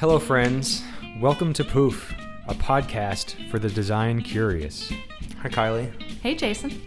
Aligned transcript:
Hello, 0.00 0.18
friends. 0.18 0.82
Welcome 1.18 1.52
to 1.52 1.62
Poof, 1.62 2.14
a 2.48 2.54
podcast 2.54 3.50
for 3.50 3.58
the 3.58 3.68
design 3.68 4.22
curious. 4.22 4.90
Hi, 5.42 5.50
Kylee. 5.50 5.90
Hey, 6.22 6.34
Jason. 6.34 6.80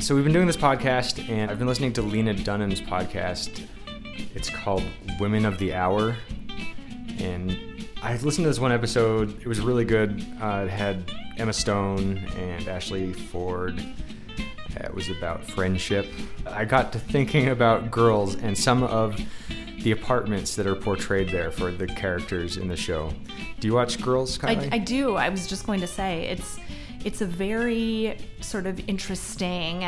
So, 0.00 0.14
we've 0.14 0.22
been 0.22 0.34
doing 0.34 0.46
this 0.46 0.58
podcast, 0.58 1.30
and 1.30 1.50
I've 1.50 1.58
been 1.58 1.66
listening 1.66 1.94
to 1.94 2.02
Lena 2.02 2.34
Dunham's 2.34 2.82
podcast. 2.82 3.66
It's 4.34 4.50
called 4.50 4.84
Women 5.18 5.46
of 5.46 5.56
the 5.56 5.72
Hour. 5.72 6.14
And 7.18 7.88
I 8.02 8.12
listened 8.18 8.44
to 8.44 8.50
this 8.50 8.60
one 8.60 8.70
episode. 8.70 9.40
It 9.40 9.46
was 9.46 9.60
really 9.60 9.86
good. 9.86 10.22
Uh, 10.38 10.66
it 10.66 10.70
had 10.70 11.10
Emma 11.38 11.54
Stone 11.54 12.18
and 12.36 12.68
Ashley 12.68 13.14
Ford. 13.14 13.82
It 14.76 14.94
was 14.94 15.08
about 15.08 15.42
friendship. 15.42 16.06
I 16.46 16.66
got 16.66 16.92
to 16.92 16.98
thinking 16.98 17.48
about 17.48 17.90
girls 17.90 18.34
and 18.34 18.58
some 18.58 18.82
of 18.82 19.18
the 19.88 19.92
apartments 19.98 20.54
that 20.54 20.66
are 20.66 20.74
portrayed 20.74 21.30
there 21.30 21.50
for 21.50 21.70
the 21.70 21.86
characters 21.86 22.58
in 22.58 22.68
the 22.68 22.76
show. 22.76 23.10
Do 23.58 23.66
you 23.66 23.72
watch 23.72 23.98
Girls? 24.02 24.38
I, 24.44 24.68
I 24.70 24.76
do. 24.76 25.14
I 25.16 25.30
was 25.30 25.46
just 25.46 25.64
going 25.64 25.80
to 25.80 25.86
say 25.86 26.26
it's 26.26 26.58
it's 27.06 27.22
a 27.22 27.24
very 27.26 28.18
sort 28.42 28.66
of 28.66 28.86
interesting 28.86 29.86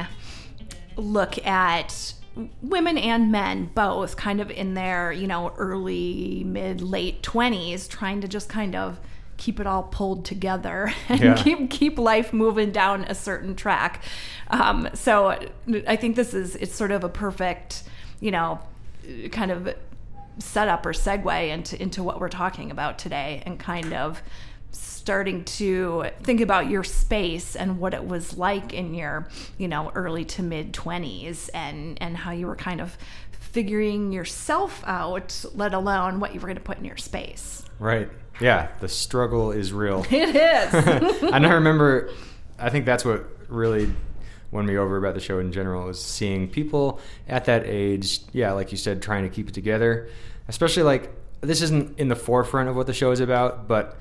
look 0.96 1.44
at 1.46 2.14
women 2.62 2.96
and 2.96 3.30
men 3.30 3.70
both 3.74 4.16
kind 4.16 4.40
of 4.40 4.50
in 4.50 4.72
their 4.72 5.12
you 5.12 5.26
know 5.26 5.52
early 5.58 6.44
mid 6.46 6.80
late 6.80 7.22
20s 7.22 7.86
trying 7.86 8.22
to 8.22 8.28
just 8.28 8.48
kind 8.48 8.74
of 8.74 8.98
keep 9.36 9.60
it 9.60 9.66
all 9.66 9.82
pulled 9.82 10.24
together 10.24 10.94
and 11.10 11.20
Yeah. 11.20 11.34
keep 11.34 11.68
keep 11.68 11.98
life 11.98 12.32
moving 12.32 12.70
down 12.70 13.04
a 13.04 13.14
certain 13.14 13.54
track 13.54 14.02
um, 14.48 14.88
so 14.94 15.36
i 15.86 15.96
think 15.96 16.16
this 16.16 16.32
is 16.32 16.56
it's 16.56 16.74
sort 16.74 16.90
of 16.90 17.02
a 17.04 17.08
perfect 17.08 17.82
you 18.20 18.30
know 18.30 18.60
kind 19.32 19.50
of 19.50 19.74
setup 20.40 20.84
or 20.84 20.92
segue 20.92 21.48
into 21.48 21.80
into 21.80 22.02
what 22.02 22.20
we're 22.20 22.28
talking 22.28 22.70
about 22.70 22.98
today 22.98 23.42
and 23.46 23.58
kind 23.58 23.92
of 23.92 24.22
starting 24.72 25.44
to 25.44 26.06
think 26.22 26.40
about 26.40 26.68
your 26.68 26.84
space 26.84 27.56
and 27.56 27.78
what 27.78 27.94
it 27.94 28.06
was 28.06 28.36
like 28.36 28.72
in 28.72 28.94
your 28.94 29.28
you 29.58 29.68
know 29.68 29.90
early 29.94 30.24
to 30.24 30.42
mid 30.42 30.72
20s 30.72 31.48
and 31.54 31.98
and 32.00 32.16
how 32.16 32.30
you 32.30 32.46
were 32.46 32.56
kind 32.56 32.80
of 32.80 32.96
figuring 33.32 34.12
yourself 34.12 34.82
out 34.86 35.44
let 35.54 35.74
alone 35.74 36.20
what 36.20 36.32
you 36.32 36.40
were 36.40 36.46
going 36.46 36.56
to 36.56 36.62
put 36.62 36.78
in 36.78 36.84
your 36.84 36.96
space 36.96 37.64
right. 37.80 38.08
Yeah, 38.40 38.68
the 38.80 38.88
struggle 38.88 39.50
is 39.50 39.72
real. 39.72 40.06
it 40.10 40.36
is 40.36 41.22
and 41.32 41.46
I 41.46 41.54
remember, 41.54 42.10
I 42.58 42.70
think 42.70 42.86
that's 42.86 43.04
what 43.04 43.26
really 43.48 43.92
won 44.52 44.66
me 44.66 44.76
over 44.76 44.96
about 44.96 45.14
the 45.14 45.20
show 45.20 45.38
in 45.38 45.52
general 45.52 45.88
is 45.88 46.02
seeing 46.02 46.48
people 46.48 47.00
at 47.28 47.44
that 47.44 47.64
age, 47.66 48.20
yeah, 48.32 48.52
like 48.52 48.72
you 48.72 48.78
said, 48.78 49.02
trying 49.02 49.22
to 49.24 49.28
keep 49.28 49.48
it 49.48 49.54
together. 49.54 50.08
Especially 50.50 50.82
like, 50.82 51.10
this 51.40 51.62
isn't 51.62 51.98
in 51.98 52.08
the 52.08 52.16
forefront 52.16 52.68
of 52.68 52.76
what 52.76 52.86
the 52.86 52.92
show 52.92 53.10
is 53.12 53.20
about, 53.20 53.66
but 53.66 53.96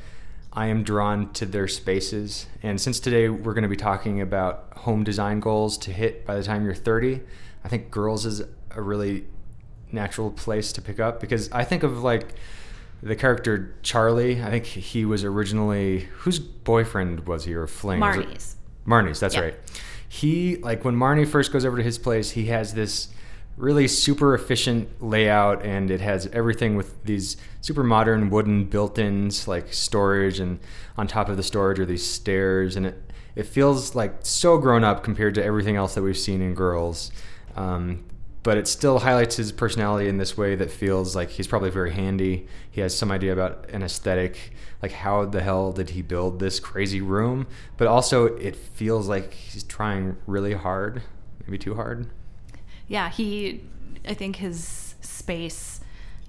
I 0.51 0.65
am 0.67 0.83
drawn 0.83 1.31
to 1.33 1.45
their 1.45 1.67
spaces. 1.67 2.47
And 2.63 2.81
since 2.81 2.99
today 2.99 3.29
we're 3.29 3.53
going 3.53 3.63
to 3.63 3.69
be 3.69 3.75
talking 3.77 4.19
about 4.19 4.73
home 4.77 5.03
design 5.03 5.39
goals 5.39 5.77
to 5.79 5.91
hit 5.91 6.25
by 6.25 6.35
the 6.35 6.43
time 6.43 6.65
you're 6.65 6.75
30, 6.75 7.21
I 7.63 7.67
think 7.69 7.91
girls 7.91 8.25
is 8.25 8.41
a 8.71 8.81
really 8.81 9.25
natural 9.91 10.31
place 10.31 10.73
to 10.73 10.81
pick 10.81 10.99
up 10.99 11.19
because 11.21 11.51
I 11.51 11.63
think 11.63 11.83
of 11.83 12.03
like 12.03 12.33
the 13.01 13.15
character 13.15 13.75
Charlie. 13.81 14.41
I 14.43 14.49
think 14.49 14.65
he 14.65 15.05
was 15.05 15.23
originally 15.23 16.01
whose 16.19 16.39
boyfriend 16.39 17.27
was 17.27 17.45
he 17.45 17.53
or 17.53 17.67
fling? 17.67 17.99
Marnie's 17.99 18.55
Marnie's, 18.85 19.19
that's 19.19 19.35
Yeah. 19.35 19.41
right. 19.41 19.55
He 20.07 20.57
like 20.57 20.83
when 20.83 20.95
Marnie 20.95 21.27
first 21.27 21.51
goes 21.53 21.63
over 21.63 21.77
to 21.77 21.83
his 21.83 21.97
place, 21.97 22.31
he 22.31 22.45
has 22.47 22.73
this 22.73 23.09
really 23.59 23.87
super 23.87 24.33
efficient 24.33 25.03
layout 25.03 25.63
and 25.63 25.91
it 25.91 26.01
has 26.01 26.27
everything 26.27 26.75
with 26.75 27.03
these 27.03 27.37
super 27.61 27.83
modern 27.83 28.29
wooden 28.29 28.63
built-ins 28.63 29.47
like 29.47 29.73
storage 29.73 30.39
and 30.39 30.59
on 30.97 31.05
top 31.05 31.29
of 31.29 31.37
the 31.37 31.43
storage 31.43 31.77
are 31.77 31.85
these 31.85 32.05
stairs 32.05 32.75
and 32.75 32.85
it 32.85 33.09
it 33.35 33.45
feels 33.45 33.95
like 33.95 34.15
so 34.21 34.57
grown 34.57 34.83
up 34.83 35.01
compared 35.01 35.35
to 35.35 35.43
everything 35.43 35.77
else 35.77 35.95
that 35.95 36.01
we've 36.01 36.17
seen 36.17 36.41
in 36.41 36.53
girls. 36.53 37.09
Um, 37.55 38.03
but 38.43 38.57
it 38.57 38.67
still 38.67 38.99
highlights 38.99 39.37
his 39.37 39.53
personality 39.53 40.09
in 40.09 40.17
this 40.17 40.37
way 40.37 40.55
that 40.55 40.69
feels 40.69 41.15
like 41.15 41.29
he's 41.29 41.47
probably 41.47 41.69
very 41.69 41.91
handy. 41.91 42.47
He 42.69 42.81
has 42.81 42.97
some 42.97 43.11
idea 43.11 43.31
about 43.31 43.69
an 43.69 43.81
aesthetic, 43.81 44.51
like 44.81 44.91
how 44.91 45.23
the 45.23 45.41
hell 45.41 45.71
did 45.71 45.91
he 45.91 46.01
build 46.01 46.39
this 46.39 46.59
crazy 46.59 46.99
room? 46.99 47.47
But 47.77 47.87
also, 47.87 48.25
it 48.25 48.57
feels 48.57 49.07
like 49.07 49.33
he's 49.33 49.63
trying 49.63 50.17
really 50.25 50.53
hard, 50.53 51.01
maybe 51.45 51.57
too 51.57 51.75
hard. 51.75 52.09
Yeah 52.89 53.09
he 53.09 53.63
i 54.07 54.13
think 54.13 54.35
his 54.35 54.95
space 55.01 55.79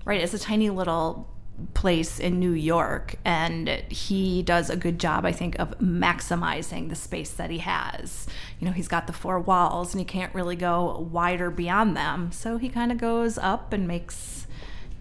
right 0.05 0.21
is 0.21 0.33
a 0.33 0.39
tiny 0.39 0.71
little 0.71 1.29
place 1.75 2.19
in 2.21 2.39
new 2.41 2.53
york 2.53 3.17
and 3.25 3.69
he 3.91 4.43
does 4.43 4.71
a 4.71 4.77
good 4.77 4.99
job 4.99 5.27
i 5.27 5.33
think 5.33 5.59
of 5.59 5.77
maximizing 5.79 6.89
the 6.89 6.95
space 6.95 7.33
that 7.33 7.51
he 7.51 7.59
has 7.59 8.27
you 8.59 8.67
know 8.67 8.73
he's 8.73 8.89
got 8.89 9.07
the 9.07 9.13
four 9.13 9.39
walls 9.39 9.93
and 9.93 10.01
he 10.01 10.05
can't 10.07 10.35
really 10.35 10.57
go 10.57 11.07
wider 11.11 11.51
beyond 11.51 11.95
them 11.97 12.33
so 12.33 12.57
he 12.57 12.69
kind 12.69 12.91
of 12.93 12.97
goes 12.99 13.37
up 13.37 13.73
and 13.75 13.87
makes 13.87 14.47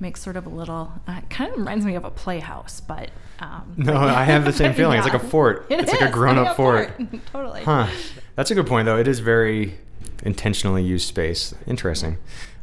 makes 0.01 0.21
sort 0.21 0.35
of 0.37 0.45
a 0.45 0.49
little 0.49 0.91
uh, 1.07 1.21
kind 1.29 1.51
of 1.51 1.57
reminds 1.57 1.85
me 1.85 1.95
of 1.95 2.03
a 2.03 2.11
playhouse 2.11 2.81
but 2.81 3.09
um 3.39 3.73
No, 3.77 3.93
but- 3.93 4.09
I 4.09 4.23
have 4.25 4.43
the 4.43 4.51
same 4.53 4.73
feeling. 4.73 4.97
It's 4.97 5.07
like 5.07 5.13
a 5.21 5.27
fort. 5.33 5.65
It 5.69 5.79
It's 5.81 5.91
like 5.91 6.01
a 6.01 6.11
grown-up 6.11 6.47
a 6.51 6.55
fort. 6.55 6.91
totally 7.31 7.63
Huh. 7.63 7.87
That's 8.35 8.51
a 8.51 8.55
good 8.55 8.67
point, 8.67 8.85
though. 8.85 8.97
It 8.97 9.07
is 9.07 9.19
very 9.19 9.77
intentionally 10.23 10.83
used 10.83 11.07
space. 11.07 11.53
Interesting. 11.67 12.17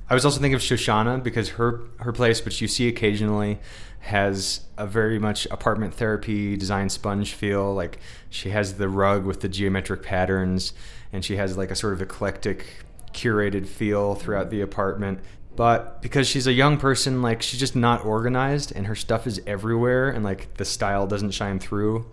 I 0.08 0.14
was 0.14 0.24
also 0.24 0.40
thinking 0.40 0.54
of 0.54 0.60
Shoshanna 0.60 1.22
because 1.22 1.50
her 1.50 1.80
her 1.98 2.12
place, 2.12 2.44
which 2.44 2.60
you 2.60 2.68
see 2.68 2.88
occasionally, 2.88 3.58
has 4.00 4.60
a 4.78 4.86
very 4.86 5.18
much 5.18 5.46
apartment 5.50 5.94
therapy 5.94 6.56
design 6.56 6.88
sponge 6.88 7.34
feel. 7.34 7.74
Like 7.74 7.98
she 8.30 8.50
has 8.50 8.74
the 8.74 8.88
rug 8.88 9.24
with 9.24 9.40
the 9.40 9.48
geometric 9.48 10.02
patterns, 10.02 10.72
and 11.12 11.24
she 11.24 11.36
has 11.36 11.56
like 11.56 11.70
a 11.70 11.76
sort 11.76 11.92
of 11.92 12.02
eclectic, 12.02 12.66
curated 13.12 13.66
feel 13.66 14.14
throughout 14.14 14.50
the 14.50 14.60
apartment. 14.60 15.18
But 15.56 16.02
because 16.02 16.28
she's 16.28 16.46
a 16.46 16.52
young 16.52 16.76
person, 16.76 17.22
like 17.22 17.42
she's 17.42 17.58
just 17.58 17.74
not 17.74 18.04
organized, 18.04 18.72
and 18.76 18.86
her 18.86 18.94
stuff 18.94 19.26
is 19.26 19.40
everywhere, 19.46 20.08
and 20.08 20.22
like 20.22 20.54
the 20.54 20.64
style 20.64 21.06
doesn't 21.06 21.32
shine 21.32 21.58
through. 21.58 22.06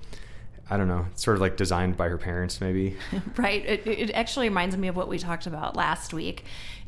I 0.69 0.77
don't 0.77 0.87
know. 0.87 1.05
It's 1.11 1.23
sort 1.23 1.35
of 1.35 1.41
like 1.41 1.57
designed 1.57 1.97
by 1.97 2.07
her 2.09 2.17
parents, 2.17 2.61
maybe. 2.61 2.95
Right. 3.37 3.65
It, 3.65 3.85
it 3.87 4.11
actually 4.11 4.47
reminds 4.49 4.77
me 4.77 4.87
of 4.87 4.95
what 4.95 5.07
we 5.07 5.17
talked 5.19 5.45
about 5.47 5.75
last 5.75 6.13
week, 6.13 6.45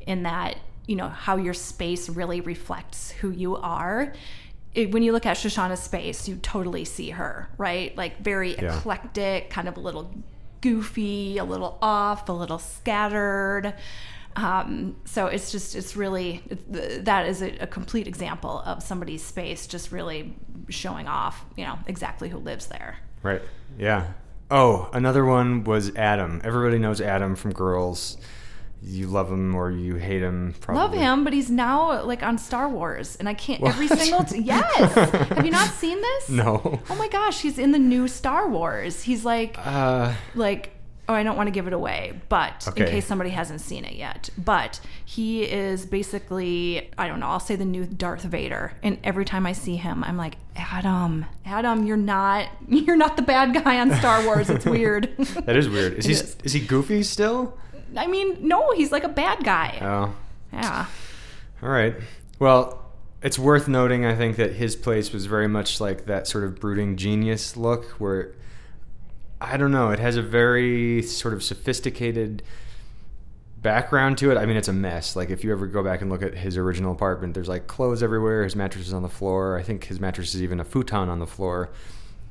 in 0.07 0.23
that, 0.23 0.57
you 0.87 0.95
know, 0.95 1.09
how 1.09 1.35
your 1.37 1.53
space 1.53 2.09
really 2.09 2.41
reflects 2.41 3.11
who 3.11 3.31
you 3.31 3.55
are. 3.57 4.13
When 4.75 5.03
you 5.03 5.11
look 5.13 5.25
at 5.25 5.37
Shoshanna's 5.37 5.79
space, 5.81 6.27
you 6.27 6.35
totally 6.37 6.85
see 6.85 7.09
her, 7.11 7.49
right? 7.57 7.95
Like 7.97 8.19
very 8.23 8.55
Yeah. 8.55 8.77
eclectic, 8.77 9.49
kind 9.49 9.67
of 9.67 9.77
a 9.77 9.79
little 9.79 10.13
goofy, 10.61 11.37
a 11.37 11.43
little 11.43 11.77
off, 11.81 12.27
a 12.29 12.31
little 12.33 12.59
scattered. 12.59 13.73
Um, 14.35 14.97
so 15.05 15.27
it's 15.27 15.51
just, 15.51 15.75
it's 15.75 15.95
really, 15.95 16.43
it, 16.49 17.05
that 17.05 17.25
is 17.27 17.41
a, 17.41 17.57
a 17.59 17.67
complete 17.67 18.05
example 18.07 18.59
of 18.65 18.83
somebody's 18.83 19.23
space 19.23 19.65
just 19.65 19.91
really 19.93 20.35
showing 20.69 21.07
off, 21.07 21.45
you 21.55 21.63
know, 21.65 21.79
exactly 21.87 22.27
who 22.29 22.37
lives 22.37 22.67
there. 22.67 22.97
Right. 23.25 23.41
Yeah. 23.79 24.13
Oh, 24.51 24.87
another 24.93 25.25
one 25.25 25.63
was 25.63 25.93
Adam. 25.95 26.41
Everybody 26.43 26.77
knows 26.77 27.01
Adam 27.01 27.35
from 27.35 27.53
Girls. 27.53 28.17
You 28.83 29.07
love 29.07 29.31
him 29.31 29.55
or 29.55 29.71
you 29.71 29.95
hate 29.95 30.21
him. 30.21 30.53
Probably. 30.61 30.83
Love 30.83 30.93
him, 30.93 31.23
but 31.23 31.33
he's 31.33 31.49
now 31.49 32.03
like 32.03 32.21
on 32.21 32.37
Star 32.37 32.69
Wars, 32.69 33.15
and 33.15 33.27
I 33.27 33.33
can't 33.33 33.63
every 33.63 33.87
single. 33.87 34.23
T- 34.23 34.41
yes, 34.43 34.93
have 34.93 35.43
you 35.43 35.51
not 35.51 35.69
seen 35.71 35.99
this? 35.99 36.29
No. 36.29 36.79
Oh 36.91 36.95
my 36.95 37.07
gosh, 37.07 37.41
he's 37.41 37.57
in 37.57 37.71
the 37.71 37.79
new 37.79 38.07
Star 38.07 38.47
Wars. 38.47 39.01
He's 39.01 39.25
like, 39.25 39.57
Uh, 39.57 40.13
like. 40.35 40.71
Oh, 41.07 41.13
I 41.13 41.23
don't 41.23 41.37
want 41.37 41.47
to 41.47 41.51
give 41.51 41.67
it 41.67 41.73
away, 41.73 42.19
but 42.29 42.67
in 42.75 42.85
case 42.85 43.05
somebody 43.05 43.29
hasn't 43.29 43.61
seen 43.61 43.85
it 43.85 43.95
yet, 43.95 44.29
but 44.37 44.79
he 45.03 45.43
is 45.43 45.85
basically, 45.85 46.89
I 46.97 47.07
don't 47.07 47.19
know, 47.19 47.27
I'll 47.27 47.39
say 47.39 47.55
the 47.55 47.65
new 47.65 47.85
Darth 47.85 48.23
Vader. 48.23 48.73
And 48.81 48.97
every 49.03 49.23
time 49.23 49.45
I 49.45 49.53
see 49.53 49.75
him, 49.75 50.03
I'm 50.03 50.17
like, 50.17 50.37
Adam, 50.55 51.25
Adam, 51.45 51.85
you're 51.85 51.95
not, 51.95 52.49
you're 52.67 52.95
not 52.95 53.17
the 53.17 53.21
bad 53.21 53.53
guy 53.53 53.79
on 53.79 53.91
Star 53.95 54.25
Wars. 54.25 54.49
It's 54.49 54.65
weird. 54.65 55.15
that 55.17 55.55
is 55.55 55.69
weird. 55.69 55.93
Is 55.93 56.05
he 56.05 56.13
is. 56.13 56.37
is 56.43 56.53
he 56.53 56.59
goofy 56.59 57.03
still? 57.03 57.55
I 57.95 58.07
mean, 58.07 58.47
no, 58.47 58.71
he's 58.71 58.91
like 58.91 59.03
a 59.03 59.09
bad 59.09 59.43
guy. 59.43 59.77
Oh. 59.81 60.15
yeah. 60.51 60.87
All 61.61 61.69
right. 61.69 61.95
Well, 62.39 62.83
it's 63.21 63.39
worth 63.39 63.67
noting, 63.67 64.05
I 64.05 64.15
think, 64.15 64.37
that 64.37 64.53
his 64.53 64.75
place 64.75 65.13
was 65.13 65.25
very 65.25 65.47
much 65.47 65.79
like 65.79 66.05
that 66.05 66.27
sort 66.27 66.43
of 66.43 66.59
brooding 66.59 66.95
genius 66.95 67.55
look 67.55 67.85
where, 67.99 68.33
I 69.51 69.57
don't 69.57 69.71
know, 69.71 69.91
it 69.91 69.99
has 69.99 70.17
a 70.17 70.21
very 70.21 71.01
sort 71.03 71.33
of 71.33 71.43
sophisticated 71.43 72.41
background 73.61 74.17
to 74.19 74.31
it. 74.31 74.37
I 74.37 74.45
mean, 74.45 74.57
it's 74.57 74.67
a 74.67 74.73
mess. 74.73 75.15
Like, 75.15 75.29
if 75.29 75.43
you 75.43 75.51
ever 75.51 75.67
go 75.67 75.83
back 75.83 76.01
and 76.01 76.09
look 76.09 76.21
at 76.21 76.35
his 76.35 76.57
original 76.57 76.91
apartment, 76.91 77.33
there's 77.33 77.47
like 77.47 77.67
clothes 77.67 78.03
everywhere, 78.03 78.43
his 78.43 78.55
mattress 78.55 78.87
is 78.87 78.93
on 78.93 79.01
the 79.01 79.09
floor. 79.09 79.57
I 79.57 79.63
think 79.63 79.85
his 79.85 79.99
mattress 79.99 80.35
is 80.35 80.43
even 80.43 80.59
a 80.59 80.63
futon 80.63 81.09
on 81.09 81.19
the 81.19 81.27
floor. 81.27 81.69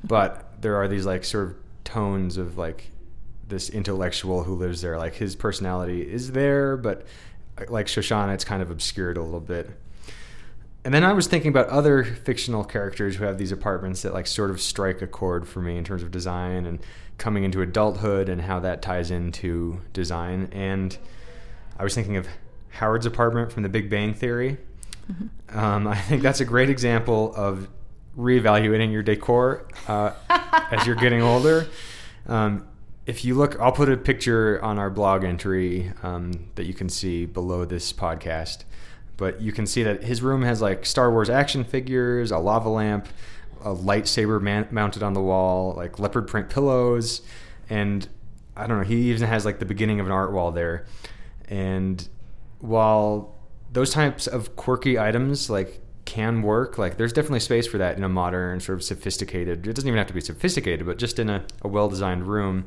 But 0.03 0.45
there 0.61 0.77
are 0.77 0.89
these 0.89 1.07
like 1.07 1.25
sort 1.25 1.49
of 1.49 1.57
tones 1.85 2.37
of 2.37 2.57
like 2.59 2.91
this 3.47 3.69
intellectual 3.69 4.45
who 4.45 4.55
lives 4.55 4.81
there. 4.81 4.99
Like, 4.99 5.15
his 5.15 5.37
personality 5.37 6.03
is 6.03 6.33
there, 6.33 6.77
but 6.77 7.07
like 7.69 7.87
Shoshanna, 7.87 8.35
it's 8.35 8.45
kind 8.45 8.63
of 8.63 8.71
obscured 8.71 9.17
a 9.17 9.23
little 9.23 9.41
bit. 9.41 9.71
and 10.85 10.93
then 10.93 11.05
I 11.05 11.13
was 11.13 11.27
thinking 11.27 11.49
about 11.49 11.69
other 11.69 12.05
fictional 12.05 12.65
characters 12.65 13.17
who 13.17 13.25
have 13.25 13.39
these 13.39 13.53
apartments 13.53 14.03
that 14.03 14.13
like 14.13 14.27
sort 14.27 14.51
of 14.51 14.61
strike 14.61 15.03
a 15.03 15.07
chord 15.07 15.47
for 15.49 15.61
me 15.61 15.77
in 15.77 15.85
terms 15.85 16.03
of 16.03 16.11
design 16.11 16.67
and 16.67 16.81
coming 17.19 17.45
into 17.45 17.63
adulthood 17.63 18.29
and 18.29 18.43
how 18.43 18.61
that 18.61 18.83
ties 18.83 19.11
into 19.11 19.81
design. 19.93 20.49
And 20.53 20.97
I 21.79 21.85
was 21.85 21.95
thinking 21.95 22.17
of 22.17 22.29
Howard's 22.71 23.07
apartment 23.07 23.53
from 23.53 23.63
The 23.63 23.69
Big 23.69 23.89
Bang 23.89 24.15
Theory. 24.15 24.59
Mm-hmm. 25.11 25.59
Um, 25.59 25.87
I 25.87 25.97
think 25.97 26.23
that's 26.23 26.41
a 26.41 26.45
great 26.45 26.71
example 26.71 27.35
of 27.37 27.69
reevaluating 28.17 28.93
your 28.93 29.03
decor 29.03 29.67
uh, 29.89 30.13
as 30.71 30.87
you're 30.87 30.97
getting 30.97 31.23
older. 31.23 31.67
Um, 32.27 32.67
if 33.07 33.25
you 33.25 33.35
look, 33.35 33.61
I'll 33.61 33.73
put 33.73 33.89
a 33.89 33.97
picture 33.97 34.63
on 34.63 34.79
our 34.79 34.89
blog 34.91 35.25
entry 35.25 35.93
um, 36.03 36.33
that 36.55 36.65
you 36.65 36.75
can 36.75 36.89
see 36.89 37.27
below 37.27 37.65
this 37.65 37.93
podcast. 37.93 38.65
But 39.17 39.41
you 39.41 39.53
can 39.53 39.67
see 39.67 39.83
that 39.83 40.03
his 40.03 40.23
room 40.23 40.43
has 40.43 40.61
like 40.61 40.87
Star 40.87 41.11
Wars 41.11 41.31
action 41.31 41.65
figures, 41.65 42.31
a 42.31 42.39
lava 42.39 42.69
lamp, 42.69 43.07
a 43.63 43.75
lightsaber 43.75 44.41
man- 44.41 44.69
mounted 44.71 45.03
on 45.03 45.13
the 45.13 45.21
wall, 45.21 45.75
like 45.77 45.99
leopard 45.99 46.27
print 46.27 46.49
pillows, 46.49 47.23
and 47.69 48.09
I 48.57 48.67
don't 48.67 48.79
know. 48.79 48.85
He 48.85 49.11
even 49.11 49.27
has 49.29 49.45
like 49.45 49.59
the 49.59 49.65
beginning 49.65 50.01
of 50.01 50.07
an 50.07 50.13
art 50.13 50.33
wall 50.33 50.53
there. 50.53 50.87
And 51.49 52.07
while 52.61 53.35
those 53.73 53.91
types 53.91 54.27
of 54.27 54.57
quirky 54.57 54.99
items 54.99 55.51
like 55.51 55.81
can 56.05 56.43
work. 56.43 56.79
Like 56.79 56.97
there's 56.97 57.13
definitely 57.13 57.41
space 57.41 57.67
for 57.67 57.79
that 57.79 57.97
in 57.97 58.05
a 58.05 58.09
modern, 58.09 58.61
sort 58.61 58.77
of 58.79 58.85
sophisticated. 58.85 59.67
It 59.67 59.75
doesn't 59.75 59.89
even 59.89 59.99
have 59.99 60.07
to 60.09 60.15
be 60.15 60.21
sophisticated, 60.21 60.87
but 60.87 60.99
just 60.99 61.19
in 61.19 61.31
a, 61.31 61.45
a 61.63 61.69
well 61.69 61.89
designed 61.89 62.27
room. 62.27 62.67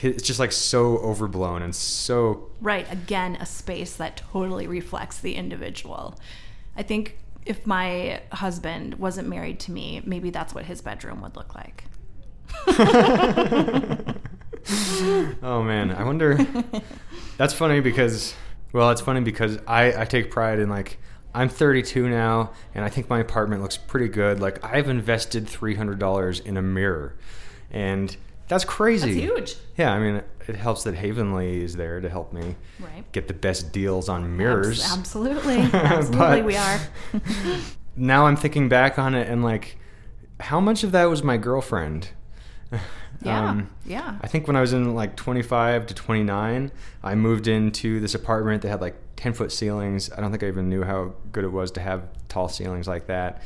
It's 0.00 0.22
just 0.22 0.38
like 0.38 0.52
so 0.52 0.98
overblown 0.98 1.62
and 1.62 1.74
so 1.74 2.50
right. 2.60 2.90
Again, 2.92 3.36
a 3.40 3.46
space 3.46 3.96
that 3.96 4.16
totally 4.16 4.66
reflects 4.66 5.18
the 5.18 5.34
individual. 5.34 6.18
I 6.76 6.82
think 6.82 7.18
if 7.48 7.66
my 7.66 8.20
husband 8.30 8.94
wasn't 8.96 9.26
married 9.26 9.58
to 9.60 9.72
me, 9.72 10.02
maybe 10.04 10.30
that's 10.30 10.54
what 10.54 10.66
his 10.66 10.82
bedroom 10.82 11.22
would 11.22 11.34
look 11.34 11.54
like. 11.54 11.84
oh 15.42 15.62
man, 15.62 15.90
I 15.90 16.04
wonder. 16.04 16.38
That's 17.38 17.54
funny 17.54 17.80
because, 17.80 18.34
well, 18.72 18.90
it's 18.90 19.00
funny 19.00 19.20
because 19.20 19.58
I 19.66 20.02
I 20.02 20.04
take 20.04 20.30
pride 20.30 20.58
in 20.58 20.68
like 20.68 20.98
I'm 21.34 21.48
32 21.48 22.08
now, 22.08 22.52
and 22.74 22.84
I 22.84 22.88
think 22.88 23.08
my 23.08 23.20
apartment 23.20 23.62
looks 23.62 23.76
pretty 23.76 24.08
good. 24.08 24.40
Like 24.40 24.62
I've 24.64 24.88
invested 24.88 25.46
$300 25.46 26.44
in 26.44 26.56
a 26.56 26.62
mirror, 26.62 27.16
and 27.70 28.16
that's 28.48 28.64
crazy. 28.64 29.12
That's 29.12 29.20
huge. 29.20 29.56
Yeah, 29.76 29.92
I 29.92 29.98
mean, 29.98 30.22
it 30.46 30.56
helps 30.56 30.84
that 30.84 30.94
Havenly 30.94 31.62
is 31.62 31.76
there 31.76 32.00
to 32.00 32.08
help 32.08 32.32
me 32.32 32.56
right. 32.80 33.10
get 33.12 33.28
the 33.28 33.34
best 33.34 33.72
deals 33.72 34.08
on 34.08 34.36
mirrors. 34.36 34.84
Absolutely, 34.90 35.58
absolutely, 35.72 36.42
we 36.42 36.56
are. 36.56 36.80
now 37.96 38.26
I'm 38.26 38.36
thinking 38.36 38.68
back 38.68 38.98
on 38.98 39.14
it, 39.14 39.28
and 39.28 39.42
like, 39.42 39.78
how 40.40 40.60
much 40.60 40.84
of 40.84 40.92
that 40.92 41.04
was 41.04 41.22
my 41.22 41.36
girlfriend? 41.36 42.10
Yeah. 43.20 43.50
Um, 43.50 43.70
yeah. 43.84 44.16
I 44.20 44.28
think 44.28 44.46
when 44.46 44.54
I 44.54 44.60
was 44.60 44.72
in 44.72 44.94
like 44.94 45.16
25 45.16 45.86
to 45.86 45.94
29, 45.94 46.70
I 47.02 47.14
moved 47.14 47.48
into 47.48 47.98
this 47.98 48.14
apartment 48.14 48.62
that 48.62 48.68
had 48.68 48.80
like 48.80 48.96
10 49.16 49.32
foot 49.32 49.50
ceilings. 49.50 50.10
I 50.12 50.20
don't 50.20 50.30
think 50.30 50.44
I 50.44 50.46
even 50.46 50.68
knew 50.68 50.84
how 50.84 51.14
good 51.32 51.44
it 51.44 51.50
was 51.50 51.72
to 51.72 51.80
have 51.80 52.08
tall 52.28 52.48
ceilings 52.48 52.86
like 52.86 53.06
that. 53.08 53.42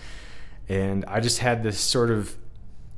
And 0.69 1.05
I 1.07 1.21
just 1.21 1.39
had 1.39 1.63
this 1.63 1.81
sort 1.81 2.11
of 2.11 2.37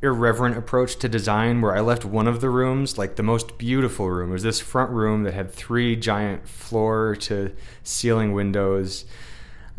irreverent 0.04 0.56
approach 0.56 0.96
to 0.96 1.08
design 1.08 1.60
where 1.60 1.74
I 1.74 1.80
left 1.80 2.04
one 2.04 2.28
of 2.28 2.40
the 2.40 2.50
rooms, 2.50 2.96
like 2.98 3.16
the 3.16 3.22
most 3.22 3.58
beautiful 3.58 4.10
room, 4.10 4.30
it 4.30 4.34
was 4.34 4.42
this 4.42 4.60
front 4.60 4.90
room 4.90 5.24
that 5.24 5.34
had 5.34 5.50
three 5.50 5.96
giant 5.96 6.48
floor 6.48 7.16
to 7.16 7.52
ceiling 7.82 8.32
windows 8.32 9.04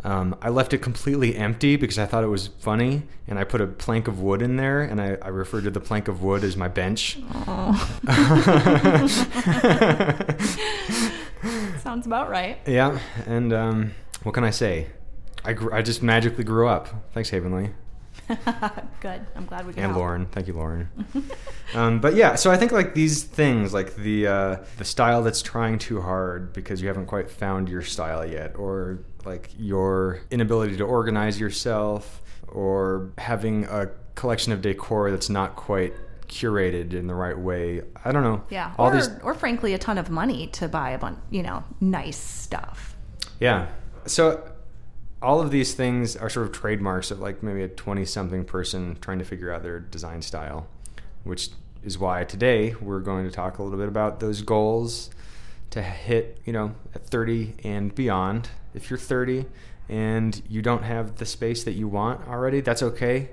um, 0.06 0.36
I 0.40 0.50
left 0.50 0.72
it 0.72 0.78
completely 0.78 1.34
empty 1.34 1.74
because 1.74 1.98
I 1.98 2.06
thought 2.06 2.22
it 2.22 2.28
was 2.28 2.46
funny, 2.60 3.02
and 3.26 3.40
I 3.40 3.44
put 3.44 3.60
a 3.60 3.66
plank 3.66 4.06
of 4.06 4.20
wood 4.20 4.40
in 4.40 4.54
there, 4.54 4.82
and 4.82 5.00
I, 5.00 5.18
I 5.20 5.28
referred 5.28 5.64
to 5.64 5.70
the 5.72 5.80
plank 5.80 6.06
of 6.06 6.22
wood 6.22 6.44
as 6.44 6.56
my 6.56 6.68
bench. 6.68 7.18
Sounds 11.80 12.06
about 12.06 12.30
right. 12.30 12.58
Yeah, 12.66 13.00
and 13.26 13.52
um, 13.52 13.94
what 14.22 14.32
can 14.32 14.44
I 14.44 14.50
say? 14.50 14.86
I, 15.44 15.54
gr- 15.54 15.74
I 15.74 15.82
just 15.82 16.04
magically 16.04 16.44
grew 16.44 16.68
up. 16.68 17.10
Thanks, 17.12 17.30
Havenly. 17.30 17.70
Good. 19.00 19.26
I'm 19.34 19.46
glad 19.46 19.66
we 19.66 19.72
can. 19.72 19.84
And 19.84 19.92
help. 19.92 19.96
Lauren, 19.96 20.26
thank 20.26 20.46
you, 20.46 20.54
Lauren. 20.54 20.88
um, 21.74 22.00
but 22.00 22.14
yeah, 22.14 22.34
so 22.34 22.50
I 22.50 22.56
think 22.56 22.72
like 22.72 22.94
these 22.94 23.22
things, 23.22 23.72
like 23.72 23.96
the 23.96 24.26
uh, 24.26 24.56
the 24.78 24.84
style 24.84 25.22
that's 25.22 25.42
trying 25.42 25.78
too 25.78 26.00
hard 26.00 26.52
because 26.52 26.82
you 26.82 26.88
haven't 26.88 27.06
quite 27.06 27.30
found 27.30 27.68
your 27.68 27.82
style 27.82 28.26
yet, 28.26 28.56
or 28.56 29.00
like 29.24 29.50
your 29.58 30.20
inability 30.30 30.76
to 30.76 30.84
organize 30.84 31.38
yourself, 31.38 32.22
or 32.48 33.12
having 33.18 33.64
a 33.64 33.90
collection 34.14 34.52
of 34.52 34.62
decor 34.62 35.10
that's 35.10 35.30
not 35.30 35.56
quite 35.56 35.92
curated 36.26 36.92
in 36.92 37.06
the 37.06 37.14
right 37.14 37.38
way. 37.38 37.82
I 38.04 38.12
don't 38.12 38.22
know. 38.22 38.42
Yeah. 38.50 38.74
All 38.78 38.90
or, 38.90 38.96
these... 38.96 39.08
or 39.22 39.34
frankly, 39.34 39.74
a 39.74 39.78
ton 39.78 39.98
of 39.98 40.10
money 40.10 40.48
to 40.48 40.68
buy 40.68 40.90
a 40.90 40.98
bunch, 40.98 41.18
you 41.30 41.42
know, 41.42 41.64
nice 41.80 42.18
stuff. 42.18 42.96
Yeah. 43.40 43.68
So 44.06 44.50
all 45.22 45.40
of 45.40 45.50
these 45.50 45.74
things 45.74 46.16
are 46.16 46.28
sort 46.28 46.46
of 46.46 46.52
trademarks 46.52 47.10
of 47.10 47.20
like 47.20 47.42
maybe 47.42 47.62
a 47.62 47.68
20 47.68 48.04
something 48.04 48.44
person 48.44 48.98
trying 49.00 49.18
to 49.18 49.24
figure 49.24 49.52
out 49.52 49.62
their 49.62 49.80
design 49.80 50.22
style, 50.22 50.66
which 51.24 51.50
is 51.82 51.98
why 51.98 52.24
today 52.24 52.74
we're 52.80 53.00
going 53.00 53.24
to 53.24 53.30
talk 53.30 53.58
a 53.58 53.62
little 53.62 53.78
bit 53.78 53.88
about 53.88 54.20
those 54.20 54.42
goals 54.42 55.10
to 55.70 55.82
hit, 55.82 56.40
you 56.44 56.52
know, 56.52 56.74
at 56.94 57.06
30 57.06 57.54
and 57.64 57.94
beyond. 57.94 58.48
If 58.74 58.90
you're 58.90 58.98
30 58.98 59.46
and 59.88 60.42
you 60.48 60.62
don't 60.62 60.82
have 60.82 61.16
the 61.16 61.26
space 61.26 61.64
that 61.64 61.72
you 61.72 61.88
want 61.88 62.26
already, 62.28 62.60
that's 62.60 62.82
okay. 62.82 63.30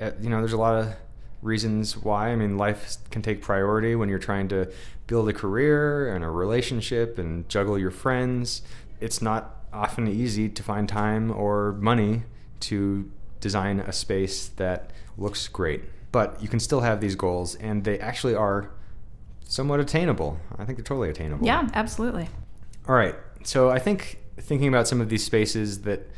Uh, 0.00 0.12
you 0.20 0.30
know, 0.30 0.38
there's 0.38 0.52
a 0.52 0.58
lot 0.58 0.76
of 0.76 0.94
reasons 1.42 1.96
why. 1.96 2.30
I 2.30 2.36
mean, 2.36 2.56
life 2.56 2.96
can 3.10 3.22
take 3.22 3.42
priority 3.42 3.94
when 3.94 4.08
you're 4.08 4.18
trying 4.18 4.48
to 4.48 4.70
build 5.06 5.28
a 5.28 5.32
career 5.32 6.14
and 6.14 6.24
a 6.24 6.30
relationship 6.30 7.18
and 7.18 7.48
juggle 7.48 7.78
your 7.78 7.90
friends. 7.90 8.62
It's 9.00 9.20
not 9.20 9.65
often 9.76 10.08
easy 10.08 10.48
to 10.48 10.62
find 10.62 10.88
time 10.88 11.30
or 11.30 11.72
money 11.72 12.22
to 12.60 13.10
design 13.40 13.80
a 13.80 13.92
space 13.92 14.48
that 14.48 14.90
looks 15.16 15.46
great. 15.48 15.84
But 16.12 16.42
you 16.42 16.48
can 16.48 16.60
still 16.60 16.80
have 16.80 17.00
these 17.00 17.14
goals, 17.14 17.54
and 17.56 17.84
they 17.84 17.98
actually 17.98 18.34
are 18.34 18.70
somewhat 19.44 19.80
attainable. 19.80 20.40
I 20.58 20.64
think 20.64 20.78
they're 20.78 20.84
totally 20.84 21.10
attainable. 21.10 21.46
Yeah, 21.46 21.68
absolutely. 21.74 22.28
All 22.88 22.94
right. 22.94 23.14
So 23.44 23.70
I 23.70 23.78
think 23.78 24.18
thinking 24.38 24.68
about 24.68 24.88
some 24.88 25.00
of 25.00 25.08
these 25.08 25.24
spaces 25.24 25.82
that 25.82 26.08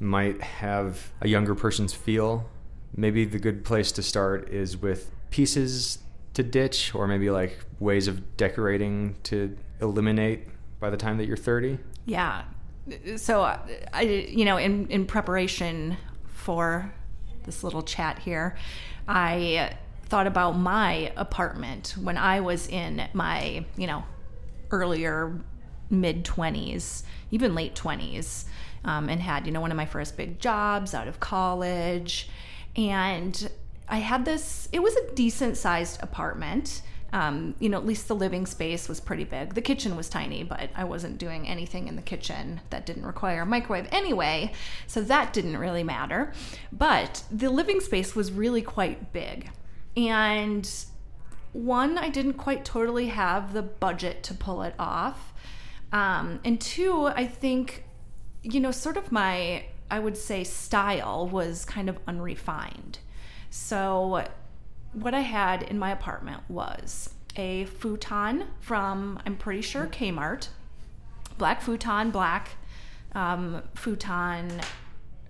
might 0.00 0.40
have 0.40 1.12
a 1.20 1.28
younger 1.28 1.54
person's 1.54 1.92
feel, 1.92 2.48
maybe 2.96 3.24
the 3.24 3.38
good 3.38 3.64
place 3.64 3.92
to 3.92 4.02
start 4.02 4.48
is 4.48 4.76
with 4.76 5.10
pieces 5.30 5.98
to 6.34 6.42
ditch 6.42 6.94
or 6.94 7.06
maybe 7.08 7.30
like 7.30 7.58
ways 7.80 8.06
of 8.06 8.36
decorating 8.36 9.16
to 9.24 9.56
eliminate 9.80 10.46
by 10.78 10.88
the 10.88 10.96
time 10.96 11.18
that 11.18 11.26
you're 11.26 11.36
30. 11.36 11.78
Yeah 12.06 12.44
so 13.16 13.42
I, 13.92 14.02
you 14.02 14.44
know, 14.44 14.56
in 14.56 14.86
in 14.88 15.06
preparation 15.06 15.96
for 16.26 16.92
this 17.44 17.64
little 17.64 17.82
chat 17.82 18.18
here, 18.18 18.56
I 19.06 19.76
thought 20.08 20.26
about 20.26 20.52
my 20.52 21.12
apartment 21.16 21.94
when 22.00 22.16
I 22.16 22.40
was 22.40 22.66
in 22.68 23.08
my, 23.12 23.64
you 23.76 23.86
know, 23.86 24.04
earlier 24.70 25.38
mid 25.90 26.24
20s, 26.24 27.02
even 27.30 27.54
late 27.54 27.74
20s, 27.74 28.44
um, 28.84 29.08
and 29.08 29.20
had, 29.20 29.46
you 29.46 29.52
know, 29.52 29.60
one 29.60 29.70
of 29.70 29.76
my 29.76 29.86
first 29.86 30.16
big 30.16 30.38
jobs 30.38 30.94
out 30.94 31.08
of 31.08 31.20
college. 31.20 32.28
And 32.76 33.50
I 33.88 33.98
had 33.98 34.24
this, 34.24 34.68
it 34.72 34.80
was 34.80 34.94
a 34.96 35.14
decent 35.14 35.56
sized 35.56 36.02
apartment 36.02 36.82
um, 37.12 37.54
you 37.58 37.68
know, 37.68 37.78
at 37.78 37.86
least 37.86 38.08
the 38.08 38.14
living 38.14 38.44
space 38.44 38.88
was 38.88 39.00
pretty 39.00 39.24
big. 39.24 39.54
The 39.54 39.62
kitchen 39.62 39.96
was 39.96 40.08
tiny, 40.08 40.42
but 40.42 40.70
I 40.74 40.84
wasn't 40.84 41.18
doing 41.18 41.48
anything 41.48 41.88
in 41.88 41.96
the 41.96 42.02
kitchen 42.02 42.60
that 42.70 42.84
didn't 42.84 43.06
require 43.06 43.42
a 43.42 43.46
microwave 43.46 43.88
anyway, 43.90 44.52
so 44.86 45.00
that 45.02 45.32
didn't 45.32 45.56
really 45.56 45.84
matter. 45.84 46.32
But 46.70 47.22
the 47.30 47.50
living 47.50 47.80
space 47.80 48.14
was 48.14 48.30
really 48.30 48.62
quite 48.62 49.12
big. 49.12 49.50
And 49.96 50.70
one, 51.52 51.96
I 51.96 52.10
didn't 52.10 52.34
quite 52.34 52.64
totally 52.64 53.08
have 53.08 53.52
the 53.52 53.62
budget 53.62 54.22
to 54.24 54.34
pull 54.34 54.62
it 54.62 54.74
off. 54.78 55.32
Um, 55.92 56.40
and 56.44 56.60
two, 56.60 57.06
I 57.06 57.26
think, 57.26 57.84
you 58.42 58.60
know, 58.60 58.70
sort 58.70 58.98
of 58.98 59.10
my, 59.10 59.64
I 59.90 59.98
would 59.98 60.18
say, 60.18 60.44
style 60.44 61.26
was 61.26 61.64
kind 61.64 61.88
of 61.88 61.98
unrefined. 62.06 62.98
So 63.50 64.26
what 64.92 65.14
I 65.14 65.20
had 65.20 65.62
in 65.62 65.78
my 65.78 65.90
apartment 65.90 66.42
was 66.48 67.10
a 67.36 67.66
futon 67.66 68.46
from, 68.60 69.20
I'm 69.24 69.36
pretty 69.36 69.62
sure, 69.62 69.86
Kmart, 69.86 70.48
black 71.36 71.62
futon, 71.62 72.10
black 72.10 72.50
um, 73.12 73.62
futon 73.74 74.60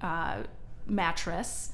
uh, 0.01 0.43
mattress, 0.87 1.73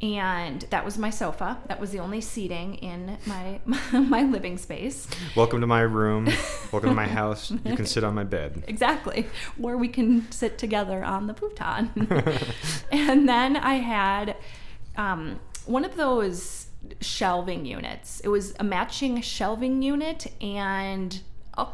and 0.00 0.62
that 0.70 0.84
was 0.84 0.98
my 0.98 1.10
sofa. 1.10 1.58
That 1.68 1.78
was 1.78 1.92
the 1.92 2.00
only 2.00 2.20
seating 2.20 2.74
in 2.76 3.18
my 3.24 3.60
my 3.92 4.24
living 4.24 4.58
space. 4.58 5.06
Welcome 5.36 5.60
to 5.60 5.66
my 5.68 5.82
room. 5.82 6.26
Welcome 6.72 6.90
to 6.90 6.96
my 6.96 7.06
house. 7.06 7.52
You 7.52 7.76
can 7.76 7.86
sit 7.86 8.02
on 8.02 8.14
my 8.14 8.24
bed. 8.24 8.64
Exactly, 8.66 9.26
where 9.56 9.78
we 9.78 9.86
can 9.86 10.30
sit 10.32 10.58
together 10.58 11.04
on 11.04 11.28
the 11.28 11.34
futon. 11.34 12.08
and 12.90 13.28
then 13.28 13.56
I 13.56 13.74
had 13.74 14.36
um, 14.96 15.38
one 15.66 15.84
of 15.84 15.96
those 15.96 16.61
shelving 17.00 17.64
units. 17.66 18.20
It 18.20 18.28
was 18.28 18.54
a 18.58 18.64
matching 18.64 19.20
shelving 19.20 19.82
unit 19.82 20.32
and 20.40 21.20
a, 21.54 21.66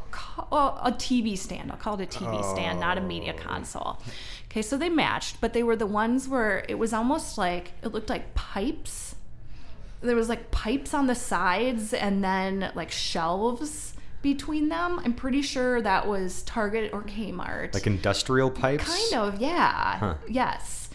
a 0.52 0.92
TV 0.96 1.36
stand. 1.36 1.70
I'll 1.70 1.76
call 1.76 2.00
it 2.00 2.14
a 2.14 2.18
TV 2.18 2.40
oh. 2.42 2.54
stand, 2.54 2.80
not 2.80 2.98
a 2.98 3.00
media 3.00 3.34
oh. 3.36 3.42
console. 3.42 4.02
Okay, 4.46 4.62
so 4.62 4.76
they 4.76 4.88
matched, 4.88 5.40
but 5.40 5.52
they 5.52 5.62
were 5.62 5.76
the 5.76 5.86
ones 5.86 6.28
where 6.28 6.64
it 6.68 6.78
was 6.78 6.92
almost 6.92 7.38
like 7.38 7.72
it 7.82 7.88
looked 7.88 8.10
like 8.10 8.34
pipes. 8.34 9.14
There 10.00 10.16
was 10.16 10.28
like 10.28 10.50
pipes 10.50 10.94
on 10.94 11.06
the 11.06 11.14
sides 11.14 11.92
and 11.92 12.22
then 12.22 12.72
like 12.74 12.90
shelves 12.90 13.94
between 14.22 14.68
them. 14.68 15.00
I'm 15.04 15.14
pretty 15.14 15.42
sure 15.42 15.80
that 15.82 16.06
was 16.06 16.42
Target 16.42 16.92
or 16.92 17.02
Kmart. 17.02 17.74
Like 17.74 17.86
industrial 17.86 18.50
pipes? 18.50 18.84
Kind 18.84 19.22
of, 19.22 19.40
yeah. 19.40 19.98
Huh. 19.98 20.14
Yes. 20.28 20.90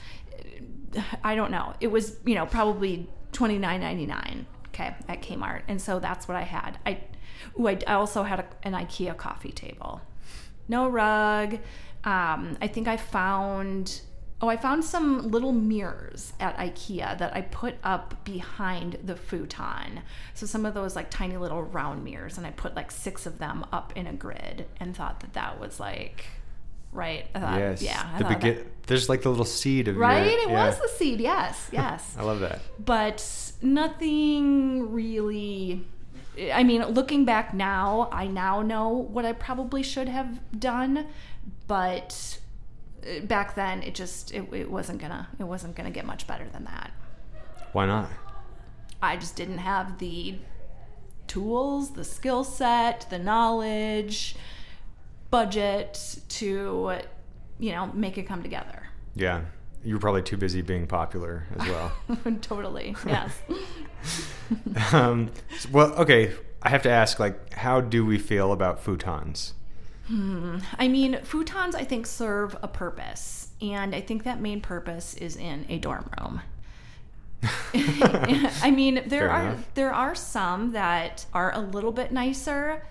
I 1.23 1.35
don't 1.35 1.51
know. 1.51 1.73
It 1.79 1.87
was, 1.87 2.17
you 2.25 2.35
know, 2.35 2.45
probably 2.45 3.07
twenty 3.33 3.57
nine 3.57 3.81
ninety 3.81 4.05
nine. 4.05 4.45
Okay, 4.67 4.95
at 5.07 5.21
Kmart, 5.21 5.61
and 5.67 5.79
so 5.79 5.99
that's 5.99 6.27
what 6.27 6.35
I 6.35 6.41
had. 6.41 6.79
I, 6.85 7.01
ooh, 7.59 7.67
I, 7.67 7.77
I 7.85 7.93
also 7.93 8.23
had 8.23 8.39
a, 8.39 8.45
an 8.63 8.73
IKEA 8.73 9.15
coffee 9.15 9.51
table. 9.51 10.01
No 10.67 10.87
rug. 10.87 11.59
Um, 12.03 12.57
I 12.61 12.67
think 12.67 12.87
I 12.87 12.97
found 12.97 14.01
oh 14.41 14.49
I 14.49 14.57
found 14.57 14.83
some 14.83 15.31
little 15.31 15.53
mirrors 15.53 16.33
at 16.39 16.57
IKEA 16.57 17.17
that 17.17 17.33
I 17.35 17.41
put 17.41 17.75
up 17.83 18.25
behind 18.25 18.97
the 19.03 19.15
futon. 19.15 20.01
So 20.33 20.45
some 20.45 20.65
of 20.65 20.73
those 20.73 20.95
like 20.95 21.09
tiny 21.09 21.37
little 21.37 21.63
round 21.63 22.03
mirrors, 22.03 22.37
and 22.37 22.45
I 22.45 22.51
put 22.51 22.75
like 22.75 22.91
six 22.91 23.25
of 23.25 23.37
them 23.37 23.65
up 23.71 23.93
in 23.95 24.07
a 24.07 24.13
grid, 24.13 24.65
and 24.79 24.95
thought 24.95 25.21
that 25.21 25.33
that 25.33 25.59
was 25.59 25.79
like 25.79 26.25
right. 26.93 27.27
I 27.35 27.39
thought, 27.39 27.59
yes. 27.59 27.81
Yeah. 27.81 28.09
I 28.13 28.17
the 28.19 28.25
begin- 28.25 28.71
there's 28.87 29.09
like 29.09 29.21
the 29.21 29.29
little 29.29 29.45
seed 29.45 29.87
of 29.87 29.97
right. 29.97 30.25
Your, 30.25 30.39
it 30.39 30.49
yeah. 30.49 30.67
was 30.67 30.79
the 30.79 30.89
seed. 30.89 31.19
Yes. 31.19 31.69
Yes. 31.71 32.15
I 32.17 32.23
love 32.23 32.39
that. 32.41 32.61
But 32.79 33.53
nothing 33.61 34.91
really 34.91 35.85
I 36.51 36.63
mean, 36.63 36.83
looking 36.85 37.25
back 37.25 37.53
now, 37.53 38.09
I 38.11 38.27
now 38.27 38.61
know 38.61 38.89
what 38.89 39.25
I 39.25 39.33
probably 39.33 39.83
should 39.83 40.09
have 40.09 40.39
done, 40.57 41.07
but 41.67 42.39
uh, 43.03 43.19
back 43.25 43.55
then 43.55 43.83
it 43.83 43.93
just 43.93 44.33
it, 44.33 44.51
it 44.51 44.71
wasn't 44.71 44.99
gonna 44.99 45.27
it 45.39 45.43
wasn't 45.43 45.75
gonna 45.75 45.91
get 45.91 46.05
much 46.05 46.25
better 46.25 46.47
than 46.51 46.63
that. 46.65 46.91
Why 47.71 47.85
not? 47.85 48.09
I 49.01 49.17
just 49.17 49.35
didn't 49.35 49.59
have 49.59 49.99
the 49.99 50.39
tools, 51.27 51.93
the 51.93 52.03
skill 52.03 52.43
set, 52.43 53.05
the 53.09 53.19
knowledge, 53.19 54.35
budget 55.33 56.19
to 56.29 56.93
you 57.57 57.71
know 57.71 57.87
make 57.87 58.19
it 58.19 58.23
come 58.23 58.43
together. 58.43 58.83
Yeah, 59.15 59.41
you 59.83 59.95
were 59.95 59.99
probably 59.99 60.21
too 60.21 60.37
busy 60.37 60.61
being 60.61 60.85
popular 60.85 61.45
as 61.57 61.67
well. 61.67 61.91
totally. 62.41 62.95
Yes. 63.05 63.31
um, 64.93 65.31
well, 65.71 65.91
okay. 65.93 66.31
I 66.61 66.69
have 66.69 66.83
to 66.83 66.89
ask, 66.89 67.19
like, 67.19 67.53
how 67.53 67.81
do 67.81 68.05
we 68.05 68.17
feel 68.17 68.53
about 68.53 68.81
futons? 68.83 69.51
Hmm. 70.07 70.59
I 70.79 70.87
mean, 70.87 71.15
futons, 71.15 71.75
I 71.75 71.83
think, 71.83 72.05
serve 72.05 72.55
a 72.61 72.67
purpose, 72.69 73.49
and 73.61 73.93
I 73.93 73.99
think 73.99 74.23
that 74.23 74.39
main 74.39 74.61
purpose 74.61 75.13
is 75.15 75.35
in 75.35 75.65
a 75.67 75.77
dorm 75.79 76.09
room. 76.19 76.41
I 77.73 78.71
mean, 78.73 79.03
there 79.07 79.27
Fair 79.27 79.31
are 79.31 79.41
enough. 79.41 79.73
there 79.73 79.93
are 79.93 80.15
some 80.15 80.71
that 80.71 81.25
are 81.33 81.53
a 81.53 81.59
little 81.59 81.91
bit 81.91 82.11
nicer. 82.11 82.85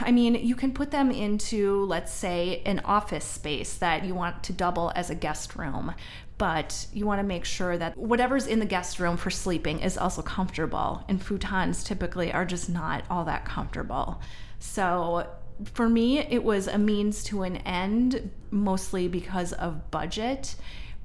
I 0.00 0.12
mean, 0.12 0.34
you 0.34 0.54
can 0.54 0.72
put 0.72 0.90
them 0.90 1.10
into, 1.10 1.84
let's 1.84 2.12
say, 2.12 2.62
an 2.64 2.80
office 2.84 3.24
space 3.24 3.74
that 3.76 4.04
you 4.04 4.14
want 4.14 4.42
to 4.44 4.52
double 4.52 4.92
as 4.94 5.10
a 5.10 5.14
guest 5.14 5.56
room 5.56 5.94
but 6.38 6.86
you 6.92 7.06
want 7.06 7.20
to 7.20 7.26
make 7.26 7.44
sure 7.44 7.78
that 7.78 7.96
whatever's 7.96 8.46
in 8.46 8.58
the 8.58 8.66
guest 8.66 8.98
room 8.98 9.16
for 9.16 9.30
sleeping 9.30 9.80
is 9.80 9.96
also 9.96 10.22
comfortable. 10.22 11.04
And 11.08 11.20
futons 11.20 11.84
typically 11.84 12.32
are 12.32 12.44
just 12.44 12.68
not 12.68 13.04
all 13.08 13.24
that 13.26 13.44
comfortable. 13.44 14.20
So 14.58 15.28
for 15.72 15.88
me, 15.88 16.18
it 16.18 16.42
was 16.42 16.66
a 16.66 16.78
means 16.78 17.22
to 17.24 17.42
an 17.42 17.58
end, 17.58 18.30
mostly 18.50 19.06
because 19.06 19.52
of 19.52 19.90
budget. 19.90 20.56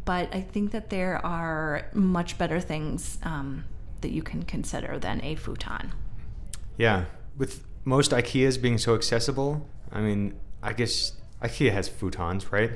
But 0.05 0.33
I 0.33 0.41
think 0.41 0.71
that 0.71 0.89
there 0.89 1.23
are 1.23 1.85
much 1.93 2.37
better 2.39 2.59
things 2.59 3.19
um, 3.21 3.65
that 4.01 4.11
you 4.11 4.23
can 4.23 4.43
consider 4.43 4.97
than 4.97 5.23
a 5.23 5.35
futon. 5.35 5.91
Yeah. 6.77 7.05
With 7.37 7.63
most 7.89 8.11
IKEAs 8.11 8.61
being 8.61 8.77
so 8.77 8.93
accessible, 8.93 9.67
I 9.91 9.99
mean, 9.99 10.35
I 10.61 10.73
guess 10.73 11.13
IKEA 11.41 11.71
has 11.71 11.89
futons, 11.89 12.51
right? 12.51 12.71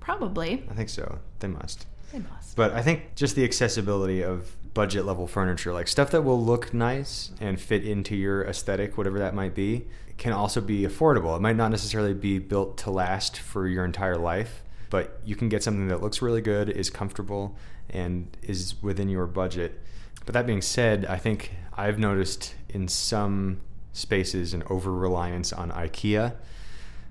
Probably. 0.00 0.64
I 0.68 0.74
think 0.74 0.88
so. 0.88 1.20
They 1.38 1.46
must. 1.46 1.86
They 2.12 2.18
must. 2.18 2.56
But 2.56 2.72
I 2.72 2.82
think 2.82 3.14
just 3.14 3.36
the 3.36 3.44
accessibility 3.44 4.22
of 4.22 4.56
budget 4.74 5.06
level 5.06 5.28
furniture, 5.28 5.72
like 5.72 5.86
stuff 5.86 6.10
that 6.10 6.22
will 6.22 6.42
look 6.42 6.74
nice 6.74 7.30
and 7.40 7.60
fit 7.60 7.84
into 7.84 8.16
your 8.16 8.44
aesthetic, 8.44 8.98
whatever 8.98 9.20
that 9.20 9.34
might 9.34 9.54
be, 9.54 9.86
can 10.18 10.32
also 10.32 10.60
be 10.60 10.82
affordable. 10.82 11.36
It 11.36 11.40
might 11.40 11.56
not 11.56 11.70
necessarily 11.70 12.12
be 12.12 12.40
built 12.40 12.76
to 12.78 12.90
last 12.90 13.38
for 13.38 13.68
your 13.68 13.84
entire 13.84 14.18
life, 14.18 14.64
but 14.90 15.20
you 15.24 15.36
can 15.36 15.48
get 15.48 15.62
something 15.62 15.86
that 15.88 16.02
looks 16.02 16.20
really 16.20 16.40
good, 16.40 16.70
is 16.70 16.90
comfortable, 16.90 17.56
and 17.88 18.36
is 18.42 18.74
within 18.82 19.08
your 19.08 19.26
budget. 19.26 19.80
But 20.24 20.32
that 20.32 20.44
being 20.44 20.62
said, 20.62 21.06
I 21.06 21.18
think 21.18 21.52
I've 21.72 22.00
noticed 22.00 22.56
in 22.68 22.88
some 22.88 23.60
spaces 23.96 24.52
and 24.52 24.62
over 24.64 24.92
reliance 24.92 25.52
on 25.52 25.70
IKEA 25.70 26.34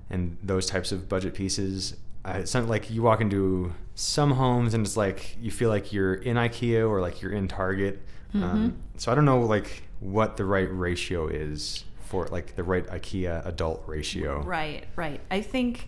and 0.10 0.38
those 0.44 0.66
types 0.68 0.92
of 0.92 1.10
budget 1.10 1.34
pieces 1.34 1.96
uh, 2.26 2.38
it's 2.38 2.54
not 2.54 2.68
like 2.68 2.90
you 2.90 3.04
walk 3.04 3.22
into 3.22 3.72
some 3.94 4.32
homes 4.32 4.74
and 4.74 4.86
it's 4.86 4.98
like 4.98 5.38
you 5.40 5.52
feel 5.52 5.70
like 5.70 5.94
you're 5.94 6.16
in 6.16 6.38
IKEA 6.38 6.88
or 6.90 7.00
like 7.00 7.22
you're 7.22 7.32
in 7.32 7.48
Target. 7.48 8.02
Um, 8.34 8.42
mm-hmm. 8.42 8.56
Um, 8.56 8.78
so 8.98 9.12
I 9.12 9.16
don't 9.16 9.26
know 9.26 9.42
like 9.42 9.84
what 10.00 10.36
the 10.36 10.44
right 10.44 10.68
ratio 10.72 11.28
is 11.28 11.86
for 12.06 12.28
like 12.28 12.56
the 12.56 12.64
right 12.64 12.86
IKEA 12.88 13.46
adult 13.46 13.84
ratio. 13.86 14.42
Right, 14.42 14.86
right. 14.96 15.22
I 15.30 15.42
think 15.42 15.88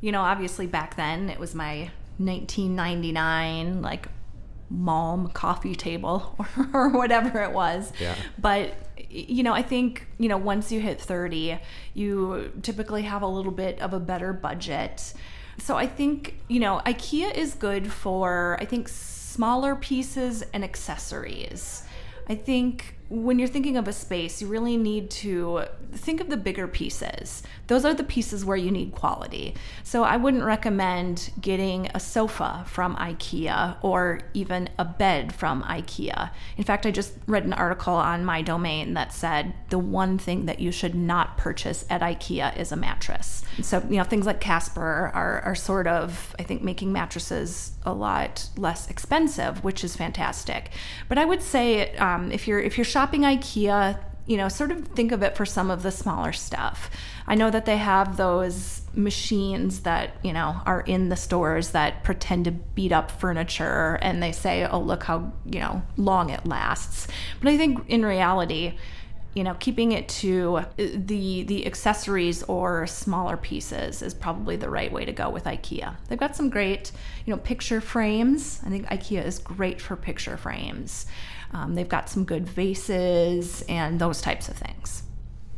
you 0.00 0.10
know 0.10 0.22
obviously 0.22 0.66
back 0.66 0.96
then 0.96 1.28
it 1.28 1.38
was 1.38 1.54
my 1.54 1.90
1999 2.16 3.82
like 3.82 4.08
mom 4.70 5.28
coffee 5.28 5.74
table 5.74 6.34
or, 6.38 6.68
or 6.72 6.88
whatever 6.88 7.42
it 7.42 7.52
was. 7.52 7.92
Yeah. 8.00 8.14
But 8.38 8.74
you 9.14 9.42
know, 9.42 9.52
I 9.52 9.62
think, 9.62 10.06
you 10.18 10.28
know, 10.28 10.36
once 10.36 10.72
you 10.72 10.80
hit 10.80 11.00
30, 11.00 11.58
you 11.94 12.52
typically 12.62 13.02
have 13.02 13.22
a 13.22 13.28
little 13.28 13.52
bit 13.52 13.80
of 13.80 13.92
a 13.92 14.00
better 14.00 14.32
budget. 14.32 15.14
So 15.58 15.76
I 15.76 15.86
think, 15.86 16.34
you 16.48 16.58
know, 16.58 16.82
IKEA 16.84 17.32
is 17.34 17.54
good 17.54 17.90
for, 17.90 18.58
I 18.60 18.64
think, 18.64 18.88
smaller 18.88 19.76
pieces 19.76 20.42
and 20.52 20.64
accessories. 20.64 21.84
I 22.28 22.34
think 22.34 22.96
when 23.14 23.38
you're 23.38 23.48
thinking 23.48 23.76
of 23.76 23.86
a 23.86 23.92
space, 23.92 24.42
you 24.42 24.48
really 24.48 24.76
need 24.76 25.08
to 25.08 25.64
think 25.92 26.20
of 26.20 26.28
the 26.28 26.36
bigger 26.36 26.66
pieces. 26.66 27.42
Those 27.68 27.84
are 27.84 27.94
the 27.94 28.04
pieces 28.04 28.44
where 28.44 28.56
you 28.56 28.70
need 28.70 28.92
quality. 28.92 29.54
So 29.84 30.02
I 30.02 30.16
wouldn't 30.16 30.42
recommend 30.42 31.30
getting 31.40 31.88
a 31.94 32.00
sofa 32.00 32.64
from 32.66 32.96
IKEA 32.96 33.76
or 33.82 34.20
even 34.34 34.68
a 34.78 34.84
bed 34.84 35.32
from 35.32 35.62
IKEA. 35.62 36.30
In 36.56 36.64
fact, 36.64 36.86
I 36.86 36.90
just 36.90 37.12
read 37.26 37.44
an 37.44 37.52
article 37.52 37.94
on 37.94 38.24
MyDomaine 38.24 38.94
that 38.94 39.12
said 39.12 39.54
the 39.68 39.78
one 39.78 40.18
thing 40.18 40.46
that 40.46 40.58
you 40.58 40.72
should 40.72 40.94
not 40.94 41.38
purchase 41.38 41.84
at 41.88 42.00
IKEA 42.00 42.56
is 42.58 42.72
a 42.72 42.76
mattress. 42.76 43.44
So, 43.62 43.80
you 43.88 43.96
know, 43.96 44.04
things 44.04 44.26
like 44.26 44.40
Casper 44.40 45.12
are, 45.14 45.40
are 45.42 45.54
sort 45.54 45.86
of, 45.86 46.34
I 46.38 46.42
think, 46.42 46.62
making 46.62 46.92
mattresses 46.92 47.72
a 47.86 47.92
lot 47.92 48.48
less 48.56 48.90
expensive, 48.90 49.62
which 49.62 49.84
is 49.84 49.94
fantastic. 49.94 50.70
But 51.08 51.18
I 51.18 51.24
would 51.24 51.42
say 51.42 51.94
um, 51.96 52.32
if 52.32 52.48
you're 52.48 52.60
if 52.60 52.76
you're 52.78 52.84
shopping 53.04 53.20
IKEA, 53.20 53.98
you 54.26 54.38
know, 54.38 54.48
sort 54.48 54.70
of 54.70 54.88
think 54.88 55.12
of 55.12 55.22
it 55.22 55.36
for 55.36 55.44
some 55.44 55.70
of 55.70 55.82
the 55.82 55.90
smaller 55.90 56.32
stuff. 56.32 56.88
I 57.26 57.34
know 57.34 57.50
that 57.50 57.66
they 57.66 57.76
have 57.76 58.16
those 58.16 58.80
machines 58.94 59.80
that, 59.80 60.16
you 60.22 60.32
know, 60.32 60.62
are 60.64 60.80
in 60.80 61.10
the 61.10 61.16
stores 61.16 61.72
that 61.72 62.02
pretend 62.02 62.46
to 62.46 62.50
beat 62.50 62.92
up 62.92 63.10
furniture 63.10 63.98
and 64.00 64.22
they 64.22 64.32
say, 64.32 64.64
oh, 64.64 64.80
look 64.80 65.02
how, 65.02 65.34
you 65.44 65.60
know, 65.60 65.82
long 65.98 66.30
it 66.30 66.46
lasts. 66.46 67.06
But 67.42 67.50
I 67.50 67.58
think 67.58 67.86
in 67.90 68.06
reality, 68.06 68.78
you 69.34 69.44
know, 69.44 69.54
keeping 69.60 69.92
it 69.92 70.08
to 70.08 70.56
uh, 70.56 70.64
the 70.76 71.42
the 71.42 71.66
accessories 71.66 72.42
or 72.44 72.86
smaller 72.86 73.36
pieces 73.36 74.00
is 74.00 74.14
probably 74.14 74.56
the 74.56 74.70
right 74.70 74.90
way 74.90 75.04
to 75.04 75.12
go 75.12 75.28
with 75.28 75.44
IKEA. 75.44 75.96
They've 76.08 76.18
got 76.18 76.36
some 76.36 76.48
great, 76.48 76.92
you 77.26 77.34
know, 77.34 77.40
picture 77.40 77.80
frames. 77.82 78.60
I 78.64 78.70
think 78.70 78.86
IKEA 78.86 79.26
is 79.26 79.40
great 79.40 79.80
for 79.80 79.96
picture 79.96 80.36
frames. 80.36 81.06
Um, 81.54 81.74
they've 81.76 81.88
got 81.88 82.08
some 82.10 82.24
good 82.24 82.46
vases 82.48 83.62
and 83.68 83.98
those 84.00 84.20
types 84.20 84.48
of 84.48 84.56
things. 84.56 85.04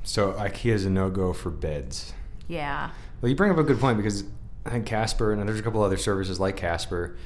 So 0.04 0.32
IKEA 0.34 0.72
is 0.72 0.84
a 0.84 0.90
no 0.90 1.10
go 1.10 1.32
for 1.32 1.50
beds. 1.50 2.12
Yeah. 2.48 2.90
Well, 3.20 3.30
you 3.30 3.34
bring 3.34 3.50
up 3.50 3.58
a 3.58 3.62
good 3.64 3.80
point 3.80 3.96
because 3.96 4.24
I 4.64 4.70
think 4.70 4.86
Casper 4.86 5.32
and 5.32 5.48
there's 5.48 5.58
a 5.58 5.62
couple 5.62 5.82
other 5.82 5.96
services 5.96 6.38
like 6.38 6.56
Casper 6.56 7.16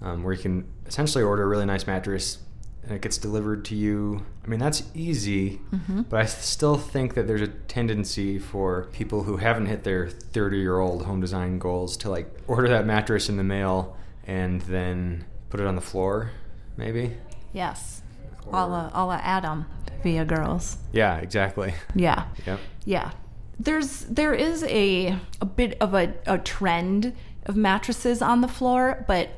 um, 0.00 0.22
where 0.22 0.32
you 0.32 0.40
can 0.40 0.66
essentially 0.86 1.22
order 1.24 1.42
a 1.42 1.46
really 1.46 1.66
nice 1.66 1.86
mattress 1.86 2.38
and 2.82 2.92
it 2.92 3.02
gets 3.02 3.18
delivered 3.18 3.64
to 3.66 3.74
you. 3.74 4.24
I 4.42 4.48
mean, 4.48 4.58
that's 4.60 4.84
easy, 4.94 5.60
Mm-hmm. 5.72 6.02
but 6.02 6.20
I 6.20 6.24
still 6.26 6.76
think 6.78 7.12
that 7.14 7.26
there's 7.26 7.42
a 7.42 7.48
tendency 7.48 8.38
for 8.38 8.84
people 8.92 9.24
who 9.24 9.36
haven't 9.36 9.66
hit 9.66 9.84
their 9.84 10.08
30 10.08 10.56
year 10.58 10.78
old 10.78 11.04
home 11.04 11.20
design 11.20 11.58
goals 11.58 11.96
to 11.98 12.10
like 12.10 12.32
order 12.46 12.68
that 12.68 12.86
mattress 12.86 13.28
in 13.28 13.36
the 13.36 13.44
mail 13.44 13.96
and 14.24 14.62
then 14.62 15.26
put 15.50 15.60
it 15.60 15.66
on 15.66 15.74
the 15.74 15.82
floor, 15.82 16.30
maybe. 16.78 17.16
Yes. 17.52 17.99
Or- 18.46 18.58
A 18.60 18.66
la, 18.66 18.90
a 18.92 19.02
la 19.06 19.20
Adam 19.22 19.66
via 20.02 20.24
girls. 20.24 20.78
Yeah, 20.92 21.16
exactly. 21.18 21.74
Yeah. 21.94 22.24
Yep. 22.46 22.60
Yeah. 22.84 23.10
There's 23.58 24.00
there 24.06 24.32
is 24.32 24.64
a 24.64 25.18
a 25.40 25.44
bit 25.44 25.76
of 25.80 25.92
a, 25.94 26.14
a 26.26 26.38
trend 26.38 27.14
of 27.46 27.56
mattresses 27.56 28.22
on 28.22 28.40
the 28.40 28.48
floor, 28.48 29.04
but 29.06 29.30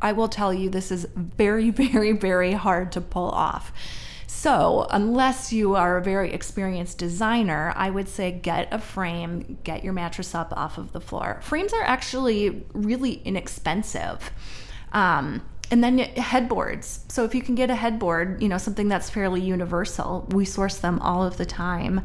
I 0.00 0.12
will 0.12 0.28
tell 0.28 0.54
you 0.54 0.70
this 0.70 0.90
is 0.90 1.06
very, 1.14 1.70
very, 1.84 2.12
very 2.12 2.52
hard 2.52 2.92
to 2.92 3.00
pull 3.00 3.28
off. 3.30 3.72
So, 4.26 4.86
unless 4.90 5.52
you 5.52 5.74
are 5.74 5.96
a 5.96 6.02
very 6.02 6.32
experienced 6.32 6.98
designer, 6.98 7.72
I 7.74 7.90
would 7.90 8.08
say 8.08 8.30
get 8.30 8.72
a 8.72 8.78
frame, 8.78 9.58
get 9.64 9.82
your 9.82 9.92
mattress 9.92 10.34
up 10.34 10.52
off 10.56 10.78
of 10.78 10.92
the 10.92 11.00
floor. 11.00 11.40
Frames 11.42 11.72
are 11.72 11.82
actually 11.82 12.64
really 12.72 13.14
inexpensive. 13.24 14.30
Um, 14.92 15.42
and 15.70 15.82
then 15.84 15.98
headboards. 15.98 17.00
So 17.08 17.24
if 17.24 17.34
you 17.34 17.42
can 17.42 17.54
get 17.54 17.70
a 17.70 17.74
headboard, 17.74 18.42
you 18.42 18.48
know, 18.48 18.58
something 18.58 18.88
that's 18.88 19.10
fairly 19.10 19.40
universal, 19.40 20.26
we 20.30 20.44
source 20.44 20.78
them 20.78 20.98
all 21.00 21.24
of 21.24 21.36
the 21.36 21.46
time 21.46 22.02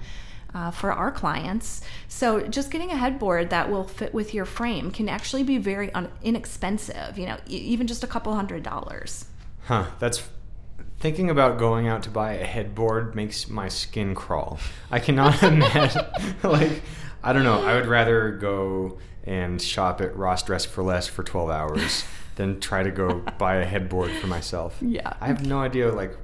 uh, 0.53 0.71
for 0.71 0.91
our 0.91 1.11
clients. 1.11 1.81
So 2.07 2.41
just 2.47 2.71
getting 2.71 2.91
a 2.91 2.97
headboard 2.97 3.49
that 3.49 3.71
will 3.71 3.85
fit 3.85 4.13
with 4.13 4.33
your 4.33 4.45
frame 4.45 4.91
can 4.91 5.09
actually 5.09 5.43
be 5.43 5.57
very 5.57 5.91
un- 5.93 6.11
inexpensive, 6.21 7.17
you 7.17 7.25
know, 7.25 7.37
e- 7.47 7.57
even 7.57 7.87
just 7.87 8.03
a 8.03 8.07
couple 8.07 8.33
hundred 8.35 8.63
dollars. 8.63 9.25
Huh. 9.65 9.85
That's 9.99 10.21
thinking 10.99 11.29
about 11.29 11.57
going 11.57 11.87
out 11.87 12.03
to 12.03 12.09
buy 12.09 12.33
a 12.33 12.45
headboard 12.45 13.15
makes 13.15 13.49
my 13.49 13.67
skin 13.67 14.13
crawl. 14.15 14.59
I 14.91 14.99
cannot 14.99 15.41
imagine. 15.43 16.05
like, 16.43 16.81
I 17.23 17.33
don't 17.33 17.43
know. 17.43 17.63
I 17.65 17.75
would 17.75 17.87
rather 17.87 18.31
go 18.31 18.99
and 19.23 19.61
shop 19.61 20.01
at 20.01 20.15
Ross 20.15 20.43
Dress 20.43 20.65
for 20.65 20.83
Less 20.83 21.07
for 21.07 21.23
12 21.23 21.49
hours 21.49 22.03
than 22.35 22.59
try 22.59 22.83
to 22.83 22.91
go 22.91 23.19
buy 23.37 23.55
a 23.57 23.65
headboard 23.65 24.11
for 24.11 24.27
myself. 24.27 24.77
Yeah. 24.81 25.13
I 25.21 25.27
have 25.27 25.45
no 25.45 25.59
idea. 25.59 25.91
Like, 25.91 26.17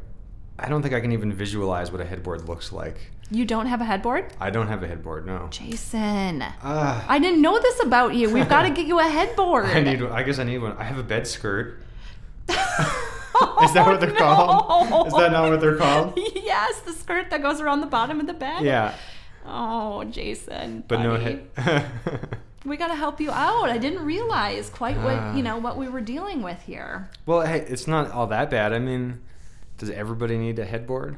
I 0.57 0.67
don't 0.69 0.81
think 0.81 0.93
I 0.93 0.99
can 0.99 1.11
even 1.11 1.31
visualize 1.33 1.91
what 1.91 2.01
a 2.01 2.05
headboard 2.05 2.47
looks 2.47 2.71
like. 2.71 3.11
You 3.31 3.45
don't 3.45 3.67
have 3.67 3.79
a 3.79 3.85
headboard? 3.85 4.33
I 4.39 4.49
don't 4.49 4.67
have 4.67 4.81
a 4.81 4.87
headboard. 4.87 5.25
No. 5.27 5.47
Jason. 5.51 6.43
Ah. 6.63 7.05
I 7.07 7.19
didn't 7.19 7.41
know 7.43 7.59
this 7.59 7.79
about 7.83 8.15
you. 8.15 8.29
We've 8.33 8.49
got 8.49 8.63
to 8.63 8.69
get 8.79 8.87
you 8.87 8.99
a 8.99 9.03
headboard. 9.03 9.65
I 9.65 9.81
need. 9.81 10.01
I 10.01 10.23
guess 10.23 10.39
I 10.39 10.43
need 10.43 10.57
one. 10.57 10.75
I 10.77 10.83
have 10.83 10.97
a 10.97 11.03
bed 11.03 11.27
skirt. 11.27 11.79
Is 12.49 13.73
that 13.73 13.85
what 13.85 14.01
they're 14.01 14.11
called? 14.15 15.07
Is 15.07 15.13
that 15.13 15.31
not 15.31 15.49
what 15.49 15.61
they're 15.61 15.77
called? 15.77 16.17
yes, 16.35 16.79
the 16.81 16.91
skirt 16.91 17.29
that 17.29 17.41
goes 17.41 17.61
around 17.61 17.81
the 17.81 17.87
bottom 17.87 18.19
of 18.19 18.27
the 18.27 18.33
bed. 18.33 18.63
Yeah, 18.63 18.95
Oh, 19.45 20.03
Jason. 20.05 20.83
but 20.87 20.99
no 20.99 21.15
head. 21.15 21.47
We 22.65 22.75
got 22.77 22.87
to 22.89 22.95
help 22.95 23.21
you 23.21 23.31
out. 23.31 23.69
I 23.69 23.77
didn't 23.77 24.03
realize 24.05 24.69
quite 24.69 24.97
what, 24.97 25.15
Ah. 25.15 25.35
you 25.35 25.43
know, 25.43 25.57
what 25.57 25.77
we 25.77 25.87
were 25.87 26.01
dealing 26.01 26.41
with 26.41 26.61
here. 26.61 27.09
well, 27.25 27.41
hey, 27.41 27.59
it's 27.67 27.87
not 27.87 28.11
all 28.11 28.27
that 28.27 28.49
bad. 28.49 28.73
I 28.73 28.79
mean, 28.79 29.21
does 29.77 29.89
everybody 29.89 30.37
need 30.37 30.59
a 30.59 30.65
headboard? 30.65 31.17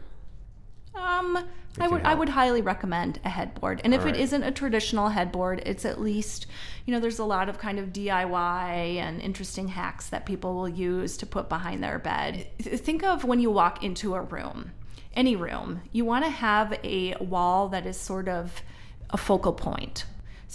Um, 0.93 1.48
I 1.79 1.88
would 1.88 2.01
I 2.03 2.13
would 2.13 2.29
highly 2.29 2.62
recommend 2.62 3.19
a 3.24 3.29
headboard. 3.29 3.79
And 3.83 3.93
if 3.93 4.03
right. 4.03 4.13
it 4.15 4.19
isn't 4.19 4.43
a 4.43 4.51
traditional 4.51 5.10
headboard, 5.10 5.63
it's 5.65 5.86
at 5.86 6.01
least, 6.01 6.45
you 6.86 6.93
know, 6.93 7.00
there's 7.00 7.17
a 7.19 7.24
lot 7.25 7.48
of 7.48 7.57
kind 7.57 7.79
of 7.79 7.93
DIY 7.93 8.98
and 8.98 9.21
interesting 9.21 9.69
hacks 9.69 10.10
that 10.10 10.25
people 10.25 10.53
will 10.53 10.67
use 10.69 11.15
to 11.17 11.25
put 11.25 11.48
behind 11.48 11.81
their 11.81 11.98
bed. 11.98 12.45
Think 12.60 13.03
of 13.03 13.24
when 13.24 13.39
you 13.39 13.50
walk 13.50 13.83
into 13.83 14.15
a 14.15 14.21
room, 14.21 14.71
any 15.15 15.36
room, 15.36 15.81
you 15.93 16.03
want 16.03 16.25
to 16.25 16.29
have 16.31 16.77
a 16.83 17.15
wall 17.24 17.69
that 17.69 17.86
is 17.86 17.98
sort 17.98 18.27
of 18.27 18.62
a 19.10 19.17
focal 19.17 19.53
point. 19.53 20.05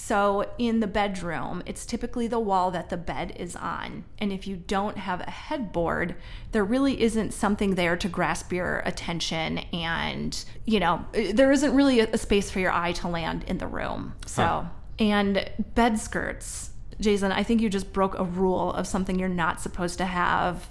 So 0.06 0.48
in 0.56 0.78
the 0.78 0.86
bedroom, 0.86 1.64
it's 1.66 1.84
typically 1.84 2.28
the 2.28 2.38
wall 2.38 2.70
that 2.70 2.90
the 2.90 2.96
bed 2.96 3.32
is 3.40 3.56
on. 3.56 4.04
And 4.20 4.32
if 4.32 4.46
you 4.46 4.54
don't 4.54 4.98
have 4.98 5.20
a 5.20 5.32
headboard, 5.32 6.14
there 6.52 6.62
really 6.62 7.02
isn't 7.02 7.34
something 7.34 7.74
there 7.74 7.96
to 7.96 8.08
grasp 8.08 8.52
your 8.52 8.84
attention. 8.84 9.58
And, 9.72 10.44
you 10.64 10.78
know, 10.78 11.04
there 11.12 11.50
isn't 11.50 11.74
really 11.74 11.98
a, 11.98 12.16
space 12.18 12.52
for 12.52 12.60
your 12.60 12.70
eye 12.70 12.92
to 12.92 13.08
land 13.08 13.46
in 13.48 13.58
the 13.58 13.66
room. 13.66 14.14
So, 14.26 14.44
Huh. 14.44 14.64
and 15.00 15.50
bed 15.74 15.98
skirts. 15.98 16.70
Jason, 17.00 17.32
I 17.32 17.42
think 17.42 17.60
you 17.60 17.68
just 17.68 17.92
broke 17.92 18.16
a 18.16 18.22
rule 18.22 18.72
of 18.74 18.86
something 18.86 19.18
you're 19.18 19.28
not 19.28 19.60
supposed 19.60 19.98
to 19.98 20.04
have. 20.04 20.68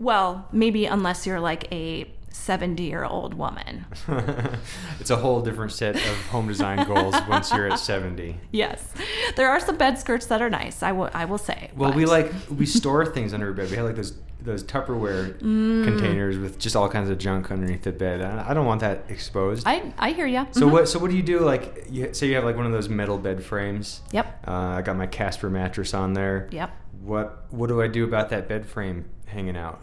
Well, 0.00 0.48
maybe 0.50 0.86
unless 0.86 1.24
you're 1.24 1.38
like 1.38 1.72
a 1.72 2.10
70 2.36 2.82
year 2.82 3.04
old 3.04 3.34
woman. 3.34 3.86
it's 5.00 5.10
a 5.10 5.16
whole 5.16 5.40
different 5.40 5.72
set 5.72 5.96
of 5.96 6.26
home 6.26 6.46
design 6.46 6.86
goals 6.86 7.14
once 7.28 7.50
you're 7.50 7.68
at 7.68 7.78
70. 7.78 8.38
Yes. 8.52 8.92
There 9.36 9.48
are 9.48 9.58
some 9.58 9.76
bed 9.76 9.98
skirts 9.98 10.26
that 10.26 10.40
are 10.42 10.50
nice, 10.50 10.82
I 10.82 10.92
will 10.92 11.10
I 11.14 11.24
will 11.24 11.38
say. 11.38 11.70
Well, 11.76 11.92
we 11.92 12.06
like 12.06 12.32
we 12.50 12.66
store 12.66 13.06
things 13.06 13.32
under 13.34 13.46
our 13.46 13.52
bed. 13.52 13.70
We 13.70 13.76
have 13.76 13.86
like 13.86 13.96
those 13.96 14.14
those 14.40 14.62
Tupperware 14.62 15.38
containers 15.40 16.38
with 16.38 16.58
just 16.58 16.76
all 16.76 16.88
kinds 16.88 17.10
of 17.10 17.18
junk 17.18 17.50
underneath 17.50 17.82
the 17.82 17.90
bed. 17.90 18.20
I 18.20 18.54
don't 18.54 18.66
want 18.66 18.80
that 18.80 19.04
exposed. 19.08 19.66
I 19.66 19.92
I 19.98 20.12
hear 20.12 20.26
you. 20.26 20.46
so 20.52 20.68
what? 20.68 20.88
So 20.88 20.98
what 20.98 21.10
do 21.10 21.16
you 21.16 21.22
do? 21.22 21.40
Like, 21.40 21.86
you, 21.90 22.14
say 22.14 22.28
you 22.28 22.36
have 22.36 22.44
like 22.44 22.56
one 22.56 22.66
of 22.66 22.72
those 22.72 22.88
metal 22.88 23.18
bed 23.18 23.42
frames. 23.42 24.02
Yep. 24.12 24.44
Uh, 24.46 24.52
I 24.52 24.82
got 24.82 24.96
my 24.96 25.06
Casper 25.08 25.50
mattress 25.50 25.94
on 25.94 26.12
there. 26.12 26.48
Yep. 26.52 26.70
What 27.02 27.46
What 27.50 27.66
do 27.66 27.82
I 27.82 27.88
do 27.88 28.04
about 28.04 28.30
that 28.30 28.48
bed 28.48 28.66
frame 28.66 29.06
hanging 29.26 29.56
out? 29.56 29.80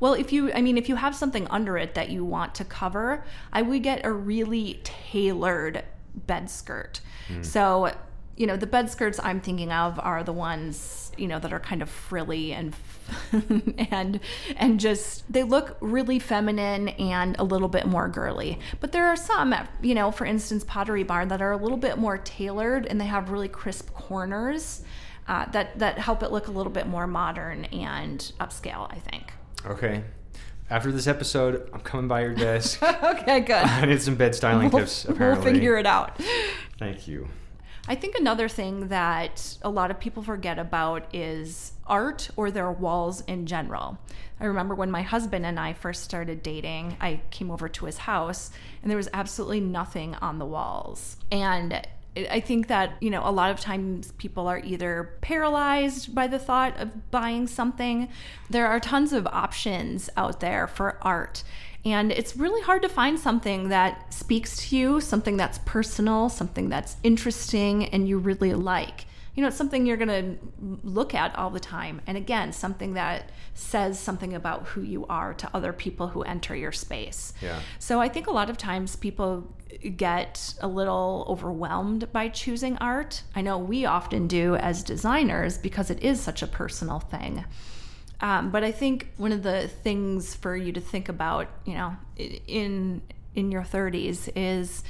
Well, 0.00 0.14
if 0.14 0.32
you 0.32 0.52
I 0.52 0.62
mean 0.62 0.78
if 0.78 0.88
you 0.88 0.96
have 0.96 1.14
something 1.14 1.46
under 1.48 1.76
it 1.76 1.94
that 1.94 2.10
you 2.10 2.24
want 2.24 2.54
to 2.56 2.64
cover, 2.64 3.22
I 3.52 3.62
would 3.62 3.82
get 3.82 4.04
a 4.04 4.10
really 4.12 4.80
tailored 4.82 5.84
bed 6.14 6.50
skirt. 6.50 7.00
So, 7.42 7.92
you 8.36 8.46
know, 8.46 8.56
the 8.56 8.66
bed 8.66 8.90
skirts 8.90 9.20
I'm 9.22 9.40
thinking 9.40 9.70
of 9.70 10.00
are 10.00 10.24
the 10.24 10.32
ones, 10.32 11.12
you 11.16 11.28
know, 11.28 11.38
that 11.38 11.52
are 11.52 11.60
kind 11.60 11.82
of 11.82 11.88
frilly 11.90 12.52
and 12.52 12.74
and 13.90 14.20
and 14.56 14.80
just 14.80 15.30
they 15.32 15.42
look 15.42 15.76
really 15.80 16.18
feminine 16.18 16.88
and 16.88 17.36
a 17.38 17.44
little 17.44 17.68
bit 17.68 17.86
more 17.86 18.08
girly. 18.08 18.58
But 18.80 18.92
there 18.92 19.06
are 19.06 19.16
some, 19.16 19.54
you 19.82 19.94
know, 19.94 20.10
for 20.10 20.24
instance, 20.24 20.64
Pottery 20.64 21.02
Barn 21.02 21.28
that 21.28 21.42
are 21.42 21.52
a 21.52 21.56
little 21.56 21.76
bit 21.78 21.98
more 21.98 22.18
tailored 22.18 22.86
and 22.86 23.00
they 23.00 23.06
have 23.06 23.30
really 23.30 23.48
crisp 23.48 23.92
corners. 23.94 24.82
Uh, 25.28 25.44
that 25.52 25.78
that 25.78 25.98
help 25.98 26.24
it 26.24 26.32
look 26.32 26.48
a 26.48 26.50
little 26.50 26.72
bit 26.72 26.88
more 26.88 27.06
modern 27.06 27.66
and 27.66 28.32
upscale, 28.40 28.90
I 28.90 28.98
think. 28.98 29.32
Okay. 29.66 30.04
After 30.68 30.92
this 30.92 31.06
episode, 31.06 31.68
I'm 31.72 31.80
coming 31.80 32.06
by 32.06 32.22
your 32.22 32.34
desk. 32.34 32.80
okay, 33.02 33.40
good. 33.40 33.56
I 33.56 33.86
need 33.86 34.00
some 34.00 34.14
bed 34.14 34.34
styling 34.34 34.70
we'll, 34.70 34.82
tips. 34.82 35.04
Apparently, 35.04 35.44
we'll 35.44 35.54
figure 35.54 35.76
it 35.76 35.86
out. 35.86 36.20
Thank 36.78 37.08
you. 37.08 37.28
I 37.88 37.96
think 37.96 38.14
another 38.14 38.48
thing 38.48 38.88
that 38.88 39.58
a 39.62 39.68
lot 39.68 39.90
of 39.90 39.98
people 39.98 40.22
forget 40.22 40.60
about 40.60 41.12
is 41.12 41.72
art 41.86 42.30
or 42.36 42.52
their 42.52 42.70
walls 42.70 43.22
in 43.22 43.46
general. 43.46 43.98
I 44.38 44.44
remember 44.44 44.76
when 44.76 44.92
my 44.92 45.02
husband 45.02 45.44
and 45.44 45.58
I 45.58 45.72
first 45.72 46.04
started 46.04 46.42
dating, 46.42 46.96
I 47.00 47.20
came 47.30 47.50
over 47.50 47.68
to 47.68 47.86
his 47.86 47.98
house 47.98 48.52
and 48.82 48.90
there 48.90 48.96
was 48.96 49.08
absolutely 49.12 49.60
nothing 49.60 50.14
on 50.16 50.38
the 50.38 50.46
walls. 50.46 51.16
And 51.32 51.84
I 52.16 52.40
think 52.40 52.66
that, 52.68 52.94
you 53.00 53.10
know, 53.10 53.22
a 53.24 53.30
lot 53.30 53.50
of 53.50 53.60
times 53.60 54.12
people 54.18 54.48
are 54.48 54.58
either 54.58 55.16
paralyzed 55.20 56.14
by 56.14 56.26
the 56.26 56.38
thought 56.38 56.78
of 56.78 57.10
buying 57.10 57.46
something. 57.46 58.08
There 58.48 58.66
are 58.66 58.80
tons 58.80 59.12
of 59.12 59.26
options 59.28 60.10
out 60.16 60.40
there 60.40 60.66
for 60.66 60.98
art. 61.02 61.44
And 61.84 62.12
it's 62.12 62.36
really 62.36 62.60
hard 62.62 62.82
to 62.82 62.88
find 62.88 63.18
something 63.18 63.68
that 63.68 64.12
speaks 64.12 64.68
to 64.68 64.76
you, 64.76 65.00
something 65.00 65.36
that's 65.36 65.58
personal, 65.64 66.28
something 66.28 66.68
that's 66.68 66.96
interesting 67.02 67.86
and 67.86 68.08
you 68.08 68.18
really 68.18 68.54
like. 68.54 69.06
You 69.40 69.44
know, 69.44 69.48
it's 69.48 69.56
something 69.56 69.86
you're 69.86 69.96
going 69.96 70.36
to 70.36 70.78
look 70.82 71.14
at 71.14 71.34
all 71.34 71.48
the 71.48 71.58
time. 71.58 72.02
And 72.06 72.18
again, 72.18 72.52
something 72.52 72.92
that 72.92 73.30
says 73.54 73.98
something 73.98 74.34
about 74.34 74.66
who 74.66 74.82
you 74.82 75.06
are 75.06 75.32
to 75.32 75.48
other 75.54 75.72
people 75.72 76.08
who 76.08 76.20
enter 76.20 76.54
your 76.54 76.72
space. 76.72 77.32
Yeah. 77.40 77.58
So 77.78 78.02
I 78.02 78.10
think 78.10 78.26
a 78.26 78.32
lot 78.32 78.50
of 78.50 78.58
times 78.58 78.96
people 78.96 79.50
get 79.96 80.52
a 80.60 80.68
little 80.68 81.24
overwhelmed 81.26 82.12
by 82.12 82.28
choosing 82.28 82.76
art. 82.82 83.22
I 83.34 83.40
know 83.40 83.56
we 83.56 83.86
often 83.86 84.26
do 84.26 84.56
as 84.56 84.82
designers 84.82 85.56
because 85.56 85.88
it 85.88 86.02
is 86.02 86.20
such 86.20 86.42
a 86.42 86.46
personal 86.46 87.00
thing. 87.00 87.46
Um, 88.20 88.50
but 88.50 88.62
I 88.62 88.72
think 88.72 89.08
one 89.16 89.32
of 89.32 89.42
the 89.42 89.68
things 89.68 90.34
for 90.34 90.54
you 90.54 90.70
to 90.72 90.82
think 90.82 91.08
about, 91.08 91.48
you 91.64 91.72
know, 91.72 91.96
in 92.18 93.00
in 93.34 93.50
your 93.50 93.62
30s 93.62 94.30
is 94.36 94.84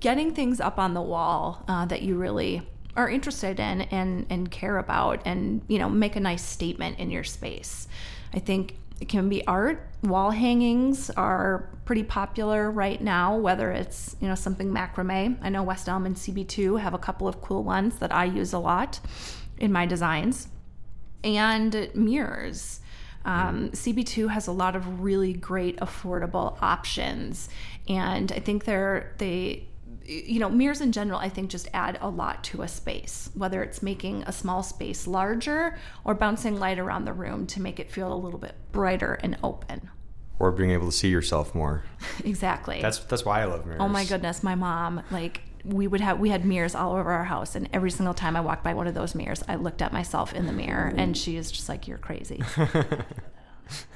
getting 0.00 0.34
things 0.34 0.60
up 0.60 0.78
on 0.78 0.92
the 0.92 1.00
wall 1.00 1.64
uh, 1.66 1.86
that 1.86 2.02
you 2.02 2.18
really 2.18 2.60
are 2.96 3.08
interested 3.08 3.60
in 3.60 3.82
and 3.82 4.26
and 4.30 4.50
care 4.50 4.78
about, 4.78 5.22
and 5.24 5.62
you 5.68 5.78
know, 5.78 5.88
make 5.88 6.16
a 6.16 6.20
nice 6.20 6.44
statement 6.44 6.98
in 6.98 7.10
your 7.10 7.24
space. 7.24 7.88
I 8.32 8.38
think 8.38 8.76
it 9.00 9.08
can 9.08 9.28
be 9.28 9.46
art. 9.46 9.86
Wall 10.02 10.30
hangings 10.30 11.10
are 11.10 11.70
pretty 11.84 12.02
popular 12.02 12.70
right 12.70 13.00
now, 13.00 13.36
whether 13.36 13.70
it's 13.72 14.16
you 14.20 14.28
know 14.28 14.34
something 14.34 14.70
macrame. 14.70 15.38
I 15.42 15.48
know 15.48 15.62
West 15.62 15.88
Elm 15.88 16.06
and 16.06 16.16
CB2 16.16 16.80
have 16.80 16.94
a 16.94 16.98
couple 16.98 17.26
of 17.26 17.40
cool 17.40 17.64
ones 17.64 17.98
that 17.98 18.12
I 18.12 18.24
use 18.24 18.52
a 18.52 18.58
lot 18.58 19.00
in 19.58 19.72
my 19.72 19.86
designs. 19.86 20.48
and 21.22 21.90
mirrors. 21.94 22.80
Um, 23.26 23.70
CB2 23.72 24.30
has 24.30 24.46
a 24.46 24.52
lot 24.52 24.74
of 24.74 25.02
really 25.02 25.34
great 25.34 25.76
affordable 25.80 26.56
options, 26.62 27.50
and 27.88 28.32
I 28.32 28.38
think 28.38 28.64
they're 28.64 29.12
they 29.18 29.68
you 30.04 30.38
know 30.40 30.48
mirrors 30.48 30.80
in 30.80 30.90
general 30.92 31.18
i 31.20 31.28
think 31.28 31.50
just 31.50 31.68
add 31.74 31.98
a 32.00 32.08
lot 32.08 32.42
to 32.42 32.62
a 32.62 32.68
space 32.68 33.30
whether 33.34 33.62
it's 33.62 33.82
making 33.82 34.22
a 34.24 34.32
small 34.32 34.62
space 34.62 35.06
larger 35.06 35.78
or 36.04 36.14
bouncing 36.14 36.58
light 36.58 36.78
around 36.78 37.04
the 37.04 37.12
room 37.12 37.46
to 37.46 37.60
make 37.60 37.78
it 37.78 37.90
feel 37.90 38.12
a 38.12 38.16
little 38.16 38.38
bit 38.38 38.54
brighter 38.72 39.14
and 39.22 39.36
open 39.44 39.88
Or 40.38 40.50
being 40.52 40.70
able 40.70 40.86
to 40.86 40.92
see 40.92 41.08
yourself 41.08 41.54
more. 41.54 41.84
exactly 42.24 42.80
That's 42.80 42.98
that's 43.00 43.24
why 43.24 43.42
I 43.42 43.44
love 43.44 43.66
mirrors. 43.66 43.80
oh 43.82 43.88
my 43.88 44.04
goodness 44.04 44.42
my 44.42 44.54
mom 44.54 45.02
like 45.10 45.42
we 45.64 45.86
would 45.86 46.00
have 46.00 46.18
we 46.18 46.30
had 46.30 46.44
mirrors 46.46 46.74
all 46.74 46.92
over 46.96 47.12
our 47.12 47.24
house 47.24 47.54
and 47.54 47.68
every 47.72 47.90
single 47.90 48.14
time 48.14 48.34
i 48.36 48.40
walked 48.40 48.64
by 48.64 48.72
one 48.72 48.86
of 48.86 48.94
those 48.94 49.14
mirrors 49.14 49.44
i 49.46 49.54
looked 49.56 49.82
at 49.82 49.92
myself 49.92 50.32
in 50.32 50.46
the 50.46 50.52
mirror 50.54 50.92
and 50.96 51.16
she 51.16 51.36
is 51.36 51.52
just 51.52 51.68
like 51.68 51.86
you're 51.86 51.98
crazy 51.98 52.42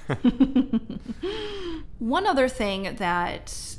one 1.98 2.26
other 2.26 2.48
thing 2.48 2.94
that 2.96 3.76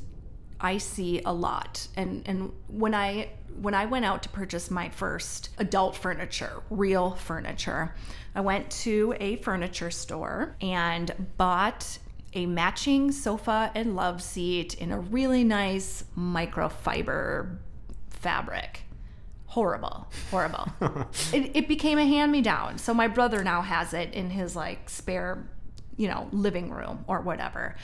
I 0.60 0.78
see 0.78 1.22
a 1.26 1.34
lot, 1.34 1.88
and 1.96 2.24
and 2.26 2.52
when 2.68 2.94
I 2.94 3.30
when 3.62 3.74
I 3.74 3.86
went 3.86 4.06
out 4.06 4.24
to 4.24 4.30
purchase 4.30 4.70
my 4.70 4.90
first 4.90 5.50
adult 5.58 5.96
furniture, 5.96 6.62
real 6.70 7.12
furniture, 7.12 7.96
I 8.34 8.42
went 8.42 8.70
to 8.72 9.16
a 9.20 9.38
furniture 9.38 9.92
store 9.92 10.56
and 10.62 11.14
bought 11.38 12.00
a 12.34 12.46
matching 12.46 13.12
sofa 13.12 13.72
and 13.74 13.96
love 13.96 14.22
seat 14.22 14.74
in 14.76 14.92
a 14.92 15.00
really 15.00 15.44
nice 15.44 16.04
microfiber 16.18 17.58
fabric. 18.10 18.82
Horrible, 19.46 20.12
horrible. 20.32 20.68
it, 21.32 21.56
it 21.56 21.68
became 21.70 21.98
a 21.98 22.06
hand 22.06 22.32
me 22.32 22.42
down. 22.42 22.78
So 22.78 22.94
my 22.94 23.08
brother 23.08 23.42
now 23.42 23.62
has 23.62 23.94
it 23.94 24.14
in 24.14 24.30
his 24.30 24.54
like 24.54 24.90
spare, 24.90 25.48
you 25.96 26.10
know, 26.10 26.28
living 26.34 26.72
room 26.72 27.06
or 27.08 27.22
whatever. 27.22 27.78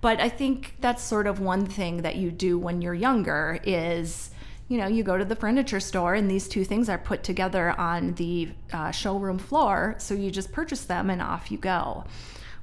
But 0.00 0.20
I 0.20 0.28
think 0.28 0.76
that's 0.80 1.02
sort 1.02 1.26
of 1.26 1.40
one 1.40 1.66
thing 1.66 2.02
that 2.02 2.16
you 2.16 2.30
do 2.30 2.58
when 2.58 2.82
you're 2.82 2.94
younger 2.94 3.58
is, 3.64 4.30
you 4.68 4.78
know, 4.78 4.86
you 4.86 5.02
go 5.02 5.16
to 5.16 5.24
the 5.24 5.36
furniture 5.36 5.80
store 5.80 6.14
and 6.14 6.30
these 6.30 6.48
two 6.48 6.64
things 6.64 6.88
are 6.88 6.98
put 6.98 7.22
together 7.22 7.70
on 7.78 8.14
the 8.14 8.50
uh, 8.72 8.90
showroom 8.90 9.38
floor. 9.38 9.94
So 9.98 10.14
you 10.14 10.30
just 10.30 10.52
purchase 10.52 10.84
them 10.84 11.10
and 11.10 11.22
off 11.22 11.50
you 11.50 11.58
go. 11.58 12.04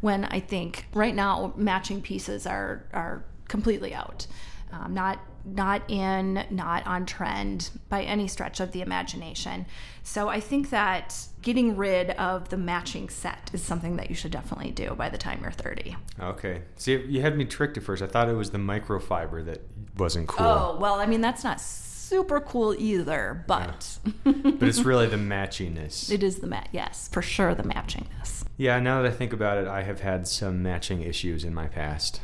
When 0.02 0.26
I 0.26 0.40
think 0.40 0.86
right 0.94 1.16
now 1.16 1.54
matching 1.56 2.02
pieces 2.02 2.46
are 2.46 2.86
are 2.94 3.24
completely 3.48 3.94
out, 3.94 4.28
um, 4.72 4.94
not 4.94 5.20
not 5.46 5.90
in, 5.90 6.46
not 6.50 6.86
on 6.88 7.06
trend 7.06 7.70
by 7.90 8.04
any 8.04 8.28
stretch 8.28 8.60
of 8.60 8.72
the 8.72 8.82
imagination. 8.82 9.66
So 10.04 10.30
I 10.30 10.40
think 10.40 10.70
that 10.70 11.18
getting 11.42 11.76
rid 11.76 12.12
of 12.12 12.50
the 12.50 12.58
matching 12.58 13.10
set 13.10 13.50
is 13.54 13.62
something 13.62 13.98
that 13.98 14.10
you 14.10 14.16
should 14.16 14.32
definitely 14.32 14.72
do 14.72 14.96
by 14.96 15.10
the 15.10 15.18
time 15.18 15.40
you're 15.42 15.52
30. 15.52 15.96
Okay. 16.20 16.62
See, 16.78 16.96
you 17.08 17.22
had 17.22 17.38
me 17.38 17.46
tricked 17.46 17.78
at 17.78 17.84
first. 17.84 18.02
I 18.02 18.08
thought 18.08 18.30
it 18.30 18.34
was 18.34 18.52
the 18.52 18.58
microfiber 18.58 19.46
that 19.46 19.62
wasn't 19.98 20.28
cool. 20.28 20.46
Oh, 20.46 20.78
well, 20.80 20.96
I 20.96 21.06
mean, 21.06 21.22
that's 21.22 21.44
not 21.44 21.60
super 21.62 22.40
cool 22.40 22.74
either, 22.78 23.44
but 23.48 23.98
But 24.24 24.36
it's 24.64 24.80
really 24.86 25.08
the 25.08 25.18
matchiness. 25.18 26.12
it 26.12 26.24
is 26.24 26.38
the 26.40 26.48
mat. 26.48 26.70
Yes, 26.72 27.10
for 27.12 27.22
sure, 27.22 27.54
the 27.56 27.64
matchingness. 27.64 28.46
Yeah, 28.56 28.80
now 28.80 29.02
that 29.02 29.12
I 29.12 29.16
think 29.16 29.34
about 29.34 29.58
it, 29.58 29.68
I 29.68 29.82
have 29.84 30.02
had 30.02 30.28
some 30.28 30.62
matching 30.64 31.02
issues 31.02 31.44
in 31.44 31.54
my 31.54 31.68
past. 31.68 32.22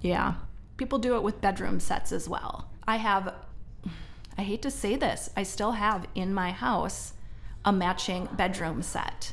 Yeah. 0.00 0.34
People 0.76 0.98
do 0.98 1.16
it 1.16 1.22
with 1.22 1.40
bedroom 1.40 1.80
sets 1.80 2.12
as 2.12 2.28
well. 2.28 2.70
I 2.86 2.96
have, 2.96 3.34
I 4.38 4.42
hate 4.42 4.62
to 4.62 4.70
say 4.70 4.96
this, 4.96 5.30
I 5.36 5.42
still 5.42 5.72
have 5.72 6.06
in 6.14 6.34
my 6.34 6.50
house 6.50 7.12
a 7.64 7.72
matching 7.72 8.28
bedroom 8.36 8.82
set, 8.82 9.32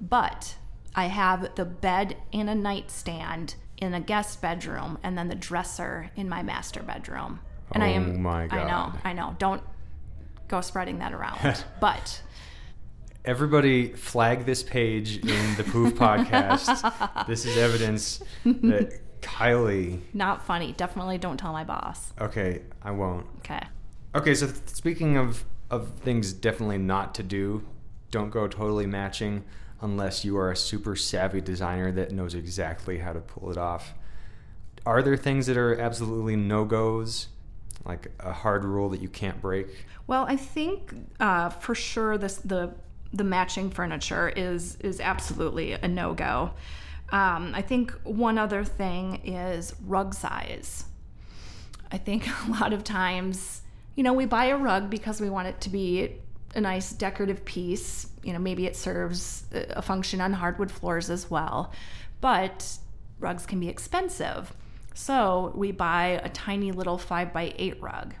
but 0.00 0.56
I 0.94 1.06
have 1.06 1.54
the 1.54 1.64
bed 1.64 2.16
and 2.32 2.50
a 2.50 2.54
nightstand 2.54 3.54
in 3.78 3.94
a 3.94 4.00
guest 4.00 4.40
bedroom 4.42 4.98
and 5.02 5.16
then 5.16 5.28
the 5.28 5.34
dresser 5.34 6.10
in 6.16 6.28
my 6.28 6.42
master 6.42 6.82
bedroom. 6.82 7.40
And 7.72 7.82
I 7.82 7.88
Oh 7.88 7.94
am, 7.94 8.22
my 8.22 8.44
I 8.50 8.64
know, 8.64 8.92
I 9.04 9.12
know. 9.14 9.34
Don't 9.38 9.62
go 10.48 10.60
spreading 10.60 10.98
that 10.98 11.12
around. 11.12 11.64
but 11.80 12.20
Everybody 13.24 13.88
flag 13.94 14.44
this 14.44 14.62
page 14.62 15.16
in 15.16 15.54
the 15.56 15.64
Poof 15.64 15.94
podcast. 15.98 17.26
This 17.26 17.46
is 17.46 17.56
evidence 17.56 18.22
that 18.44 19.00
Kylee. 19.24 20.00
not 20.12 20.44
funny. 20.44 20.72
Definitely 20.72 21.18
don't 21.18 21.36
tell 21.36 21.52
my 21.52 21.64
boss. 21.64 22.12
Okay, 22.20 22.62
I 22.82 22.90
won't. 22.90 23.26
Okay. 23.38 23.60
Okay, 24.14 24.34
so 24.34 24.46
th- 24.46 24.68
speaking 24.68 25.16
of 25.16 25.44
of 25.70 25.88
things 26.00 26.32
definitely 26.32 26.78
not 26.78 27.14
to 27.16 27.22
do, 27.22 27.64
don't 28.10 28.30
go 28.30 28.46
totally 28.46 28.86
matching 28.86 29.42
unless 29.80 30.24
you 30.24 30.36
are 30.36 30.50
a 30.50 30.56
super 30.56 30.94
savvy 30.94 31.40
designer 31.40 31.90
that 31.92 32.12
knows 32.12 32.34
exactly 32.34 32.98
how 32.98 33.12
to 33.12 33.20
pull 33.20 33.50
it 33.50 33.56
off. 33.58 33.94
Are 34.86 35.02
there 35.02 35.16
things 35.16 35.46
that 35.46 35.56
are 35.56 35.78
absolutely 35.80 36.36
no 36.36 36.64
goes, 36.64 37.28
like 37.84 38.12
a 38.20 38.32
hard 38.32 38.64
rule 38.64 38.88
that 38.90 39.00
you 39.00 39.08
can't 39.08 39.40
break? 39.40 39.66
Well, 40.06 40.26
I 40.28 40.36
think 40.36 40.94
uh, 41.18 41.48
for 41.48 41.74
sure 41.74 42.18
this 42.18 42.36
the 42.36 42.74
the 43.12 43.24
matching 43.24 43.70
furniture 43.70 44.28
is 44.28 44.76
is 44.80 45.00
absolutely 45.00 45.72
a 45.72 45.88
no 45.88 46.14
go. 46.14 46.52
Um, 47.14 47.52
I 47.54 47.62
think 47.62 47.92
one 48.02 48.38
other 48.38 48.64
thing 48.64 49.20
is 49.24 49.72
rug 49.86 50.14
size. 50.14 50.84
I 51.92 51.96
think 51.96 52.26
a 52.48 52.50
lot 52.50 52.72
of 52.72 52.82
times, 52.82 53.62
you 53.94 54.02
know, 54.02 54.12
we 54.12 54.26
buy 54.26 54.46
a 54.46 54.56
rug 54.56 54.90
because 54.90 55.20
we 55.20 55.30
want 55.30 55.46
it 55.46 55.60
to 55.60 55.70
be 55.70 56.16
a 56.56 56.60
nice 56.60 56.92
decorative 56.92 57.44
piece. 57.44 58.08
You 58.24 58.32
know, 58.32 58.40
maybe 58.40 58.66
it 58.66 58.74
serves 58.74 59.44
a 59.52 59.80
function 59.80 60.20
on 60.20 60.32
hardwood 60.32 60.72
floors 60.72 61.08
as 61.08 61.30
well. 61.30 61.72
But 62.20 62.78
rugs 63.20 63.46
can 63.46 63.60
be 63.60 63.68
expensive. 63.68 64.52
So 64.92 65.52
we 65.54 65.70
buy 65.70 66.20
a 66.24 66.28
tiny 66.30 66.72
little 66.72 66.98
five 66.98 67.32
by 67.32 67.54
eight 67.56 67.80
rug 67.80 68.14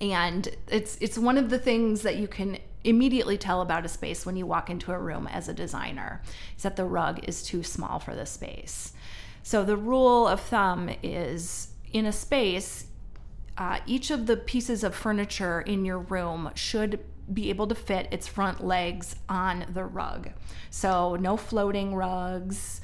and 0.00 0.48
it's 0.68 0.98
it's 1.00 1.16
one 1.16 1.38
of 1.38 1.50
the 1.50 1.58
things 1.58 2.02
that 2.02 2.16
you 2.16 2.26
can 2.26 2.58
immediately 2.84 3.36
tell 3.38 3.60
about 3.60 3.84
a 3.84 3.88
space 3.88 4.24
when 4.24 4.36
you 4.36 4.46
walk 4.46 4.70
into 4.70 4.92
a 4.92 4.98
room 4.98 5.26
as 5.26 5.48
a 5.48 5.54
designer 5.54 6.22
is 6.56 6.62
that 6.62 6.76
the 6.76 6.84
rug 6.84 7.26
is 7.26 7.42
too 7.42 7.62
small 7.62 7.98
for 7.98 8.14
the 8.14 8.26
space. 8.26 8.92
So 9.42 9.64
the 9.64 9.76
rule 9.76 10.28
of 10.28 10.40
thumb 10.40 10.90
is 11.02 11.68
in 11.92 12.06
a 12.06 12.12
space 12.12 12.86
uh, 13.56 13.78
each 13.86 14.10
of 14.10 14.26
the 14.26 14.36
pieces 14.36 14.82
of 14.82 14.94
furniture 14.94 15.60
in 15.60 15.84
your 15.84 15.98
room 15.98 16.50
should 16.54 16.98
be 17.32 17.48
able 17.50 17.66
to 17.68 17.74
fit 17.74 18.08
its 18.10 18.26
front 18.26 18.64
legs 18.64 19.16
on 19.28 19.64
the 19.72 19.84
rug. 19.84 20.30
So 20.70 21.16
no 21.16 21.36
floating 21.36 21.94
rugs 21.94 22.80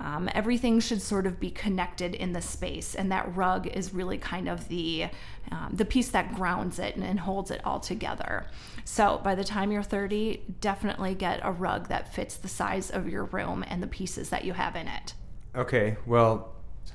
um, 0.00 0.28
everything 0.34 0.80
should 0.80 1.02
sort 1.02 1.26
of 1.26 1.38
be 1.38 1.50
connected 1.50 2.14
in 2.14 2.32
the 2.32 2.42
space, 2.42 2.94
and 2.94 3.12
that 3.12 3.36
rug 3.36 3.66
is 3.66 3.94
really 3.94 4.18
kind 4.18 4.48
of 4.48 4.68
the 4.68 5.06
um, 5.50 5.70
the 5.72 5.84
piece 5.84 6.08
that 6.10 6.34
grounds 6.34 6.78
it 6.78 6.96
and, 6.96 7.04
and 7.04 7.20
holds 7.20 7.50
it 7.50 7.60
all 7.64 7.78
together. 7.78 8.46
So 8.84 9.20
by 9.22 9.34
the 9.34 9.44
time 9.44 9.70
you're 9.70 9.82
30, 9.82 10.42
definitely 10.60 11.14
get 11.14 11.40
a 11.42 11.52
rug 11.52 11.88
that 11.88 12.14
fits 12.14 12.36
the 12.36 12.48
size 12.48 12.90
of 12.90 13.08
your 13.08 13.24
room 13.24 13.64
and 13.68 13.82
the 13.82 13.86
pieces 13.86 14.30
that 14.30 14.44
you 14.44 14.54
have 14.54 14.76
in 14.76 14.88
it. 14.88 15.14
Okay, 15.54 15.96
well, 16.06 16.54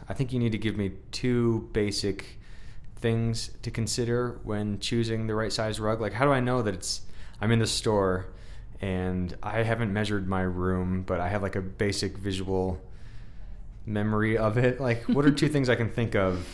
I 0.09 0.13
think 0.13 0.33
you 0.33 0.39
need 0.39 0.51
to 0.53 0.57
give 0.57 0.77
me 0.77 0.91
two 1.11 1.69
basic 1.73 2.39
things 2.95 3.51
to 3.61 3.71
consider 3.71 4.39
when 4.43 4.79
choosing 4.79 5.27
the 5.27 5.35
right 5.35 5.53
size 5.53 5.79
rug. 5.79 6.01
Like, 6.01 6.13
how 6.13 6.25
do 6.25 6.31
I 6.31 6.39
know 6.39 6.61
that 6.61 6.73
it's, 6.73 7.01
I'm 7.39 7.51
in 7.51 7.59
the 7.59 7.67
store 7.67 8.27
and 8.81 9.35
I 9.43 9.63
haven't 9.63 9.93
measured 9.93 10.27
my 10.27 10.41
room, 10.41 11.03
but 11.03 11.19
I 11.19 11.29
have 11.29 11.41
like 11.41 11.55
a 11.55 11.61
basic 11.61 12.17
visual 12.17 12.81
memory 13.87 14.37
of 14.37 14.57
it? 14.57 14.79
Like, 14.87 15.03
what 15.05 15.25
are 15.25 15.31
two 15.31 15.49
things 15.49 15.69
I 15.69 15.75
can 15.75 15.89
think 15.89 16.15
of? 16.15 16.45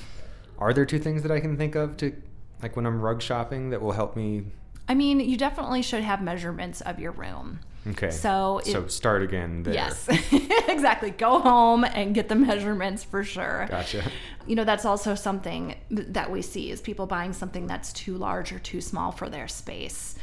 Are 0.60 0.74
there 0.74 0.86
two 0.86 1.00
things 1.00 1.24
that 1.24 1.32
I 1.32 1.40
can 1.40 1.58
think 1.58 1.76
of 1.76 1.98
to, 1.98 2.14
like, 2.62 2.76
when 2.76 2.86
I'm 2.86 3.02
rug 3.02 3.22
shopping 3.22 3.72
that 3.72 3.82
will 3.82 3.92
help 3.92 4.16
me? 4.16 4.46
I 4.88 4.94
mean, 4.94 5.20
you 5.20 5.36
definitely 5.38 5.82
should 5.82 6.04
have 6.04 6.22
measurements 6.22 6.82
of 6.82 7.00
your 7.00 7.12
room. 7.12 7.60
Okay. 7.88 8.12
So 8.12 8.60
it- 8.60 8.68
so 8.68 8.88
start 8.88 9.24
again 9.24 9.64
there. 9.64 9.74
Yes, 9.74 10.08
exactly. 10.70 11.10
Go 11.12 11.40
home 11.40 11.84
and 11.84 12.16
get 12.16 12.30
the 12.30 12.36
measurements 12.36 13.04
for 13.04 13.24
sure. 13.26 13.68
Gotcha. 13.70 14.04
You 14.48 14.56
know, 14.56 14.64
that's 14.64 14.86
also 14.86 15.16
something 15.16 15.76
that 15.90 16.32
we 16.32 16.42
see 16.42 16.72
is 16.72 16.80
people 16.82 17.08
buying 17.08 17.34
something 17.34 17.68
that's 17.68 17.92
too 17.92 18.16
large 18.18 18.54
or 18.54 18.60
too 18.60 18.80
small 18.80 19.12
for 19.12 19.30
their 19.30 19.48
space. 19.50 20.16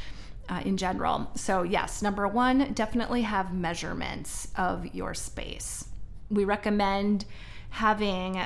Uh, 0.49 0.61
in 0.65 0.77
general. 0.77 1.31
So, 1.37 1.63
yes, 1.63 2.03
number 2.03 2.27
one, 2.27 2.73
definitely 2.73 3.23
have 3.23 3.55
measurements 3.55 4.49
of 4.57 4.85
your 4.93 5.15
space. 5.15 5.85
We 6.31 6.45
recommend 6.45 7.25
having 7.71 8.41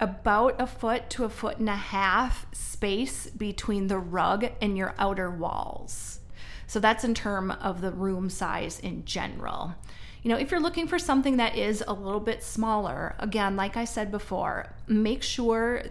about 0.00 0.60
a 0.60 0.66
foot 0.66 1.08
to 1.10 1.24
a 1.24 1.28
foot 1.28 1.58
and 1.58 1.68
a 1.68 1.76
half 1.76 2.46
space 2.52 3.28
between 3.30 3.86
the 3.86 3.98
rug 3.98 4.46
and 4.60 4.76
your 4.76 4.94
outer 4.98 5.30
walls. 5.30 6.20
So 6.66 6.80
that's 6.80 7.04
in 7.04 7.14
term 7.14 7.50
of 7.50 7.80
the 7.80 7.92
room 7.92 8.30
size 8.30 8.80
in 8.80 9.04
general. 9.04 9.74
You 10.22 10.30
know, 10.30 10.38
if 10.38 10.50
you're 10.50 10.60
looking 10.60 10.86
for 10.86 10.98
something 10.98 11.36
that 11.38 11.56
is 11.56 11.82
a 11.86 11.92
little 11.92 12.20
bit 12.20 12.44
smaller, 12.44 13.16
again, 13.18 13.56
like 13.56 13.76
I 13.76 13.84
said 13.84 14.10
before, 14.12 14.72
make 14.86 15.22
sure 15.22 15.82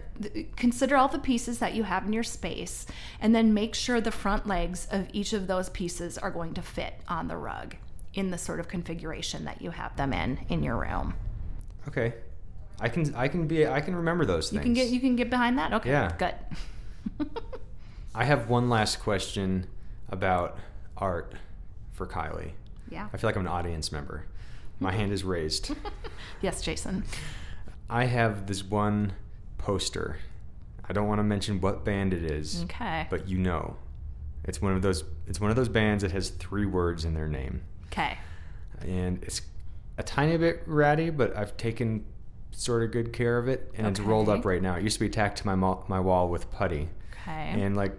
consider 0.56 0.96
all 0.96 1.08
the 1.08 1.18
pieces 1.18 1.58
that 1.58 1.74
you 1.74 1.82
have 1.82 2.06
in 2.06 2.14
your 2.14 2.22
space 2.22 2.86
and 3.20 3.34
then 3.34 3.52
make 3.52 3.74
sure 3.74 4.00
the 4.00 4.10
front 4.10 4.46
legs 4.46 4.88
of 4.90 5.08
each 5.12 5.34
of 5.34 5.46
those 5.46 5.68
pieces 5.68 6.16
are 6.16 6.30
going 6.30 6.54
to 6.54 6.62
fit 6.62 6.94
on 7.08 7.28
the 7.28 7.36
rug. 7.36 7.76
In 8.14 8.30
the 8.30 8.38
sort 8.38 8.60
of 8.60 8.68
configuration 8.68 9.44
that 9.46 9.62
you 9.62 9.70
have 9.70 9.96
them 9.96 10.12
in 10.12 10.38
in 10.48 10.62
your 10.62 10.76
room. 10.76 11.14
Okay. 11.88 12.14
I 12.80 12.88
can 12.88 13.14
I 13.14 13.28
can 13.28 13.46
be 13.46 13.66
I 13.66 13.80
can 13.80 13.94
remember 13.96 14.24
those 14.24 14.50
things. 14.50 14.58
You 14.58 14.62
can 14.62 14.74
get 14.74 14.88
you 14.88 15.00
can 15.00 15.16
get 15.16 15.30
behind 15.30 15.58
that. 15.58 15.72
Okay, 15.72 15.90
Yeah. 15.90 16.12
good. 16.18 16.34
I 18.14 18.24
have 18.24 18.48
one 18.48 18.68
last 18.68 19.00
question 19.00 19.66
about 20.10 20.58
art 20.96 21.34
for 21.92 22.06
Kylee. 22.06 22.50
yeah. 22.90 23.08
I 23.12 23.16
feel 23.16 23.28
like 23.28 23.36
I'm 23.36 23.42
an 23.42 23.48
audience 23.48 23.90
member. 23.90 24.26
My 24.78 24.90
hmm. 24.90 24.98
hand 24.98 25.12
is 25.12 25.24
raised. 25.24 25.74
Yes, 26.40 26.60
Jason. 26.60 27.04
I 27.88 28.06
have 28.06 28.46
this 28.48 28.64
one 28.64 29.12
poster. 29.58 30.16
I 30.88 30.92
don't 30.92 31.06
want 31.06 31.20
to 31.20 31.22
mention 31.24 31.60
what 31.60 31.84
band 31.84 32.12
it 32.12 32.24
is, 32.24 32.64
Okay. 32.64 33.06
but 33.08 33.28
you 33.28 33.38
know. 33.38 33.76
It's 34.44 34.60
one 34.60 34.74
of 34.74 34.82
those 34.82 35.04
it's 35.28 35.40
one 35.40 35.50
of 35.50 35.56
those 35.56 35.68
bands 35.68 36.02
that 36.02 36.10
has 36.10 36.30
three 36.30 36.66
words 36.66 37.04
in 37.04 37.14
their 37.14 37.28
name. 37.28 37.62
Okay. 37.92 38.18
And 38.80 39.22
it's 39.22 39.42
a 39.98 40.02
tiny 40.02 40.36
bit 40.36 40.62
ratty, 40.66 41.10
but 41.10 41.36
I've 41.36 41.56
taken 41.56 42.04
sort 42.50 42.82
of 42.82 42.90
good 42.90 43.12
care 43.12 43.38
of 43.38 43.48
it 43.48 43.72
and 43.76 43.86
it's 43.86 44.00
rolled 44.00 44.28
up 44.28 44.44
right 44.44 44.60
now. 44.60 44.76
It 44.76 44.82
used 44.82 44.98
to 44.98 45.00
be 45.00 45.08
tacked 45.08 45.38
to 45.38 45.46
my 45.46 45.54
mo- 45.54 45.84
my 45.88 46.00
wall 46.00 46.28
with 46.28 46.50
putty. 46.50 46.88
Okay. 47.12 47.62
And 47.62 47.76
like 47.76 47.92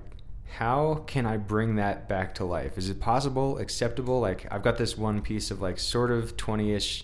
how 0.58 1.04
can 1.08 1.26
I 1.26 1.38
bring 1.38 1.76
that 1.78 2.08
back 2.08 2.36
to 2.36 2.46
life? 2.46 2.78
Is 2.78 2.90
it 2.90 3.00
possible, 3.00 3.58
acceptable? 3.58 4.20
Like 4.20 4.46
I've 4.52 4.62
got 4.62 4.78
this 4.78 4.98
one 4.98 5.22
piece 5.22 5.50
of 5.52 5.62
like 5.62 5.80
sort 5.80 6.12
of 6.12 6.38
20ish 6.38 7.04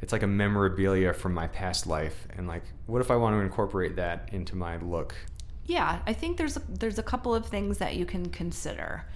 it's 0.00 0.12
like 0.12 0.24
a 0.24 0.26
memorabilia 0.26 1.12
from 1.12 1.32
my 1.32 1.46
past 1.46 1.86
life 1.86 2.26
and 2.36 2.48
like 2.48 2.64
what 2.86 3.00
if 3.00 3.10
I 3.10 3.16
want 3.16 3.36
to 3.36 3.40
incorporate 3.40 3.94
that 3.96 4.28
into 4.32 4.56
my 4.56 4.76
look? 4.78 5.14
Yeah, 5.64 6.00
I 6.06 6.12
think 6.12 6.38
there's 6.38 6.56
a, 6.56 6.62
there's 6.68 6.98
a 6.98 7.04
couple 7.04 7.34
of 7.34 7.46
things 7.46 7.78
that 7.78 7.94
you 7.94 8.04
can 8.04 8.28
consider. 8.30 9.06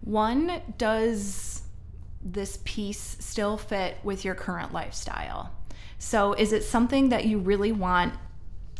One, 0.00 0.60
does 0.78 1.62
this 2.22 2.58
piece 2.64 3.16
still 3.20 3.56
fit 3.56 3.96
with 4.02 4.24
your 4.24 4.34
current 4.34 4.72
lifestyle? 4.72 5.52
So, 5.98 6.32
is 6.32 6.52
it 6.52 6.64
something 6.64 7.10
that 7.10 7.24
you 7.26 7.38
really 7.38 7.72
want 7.72 8.14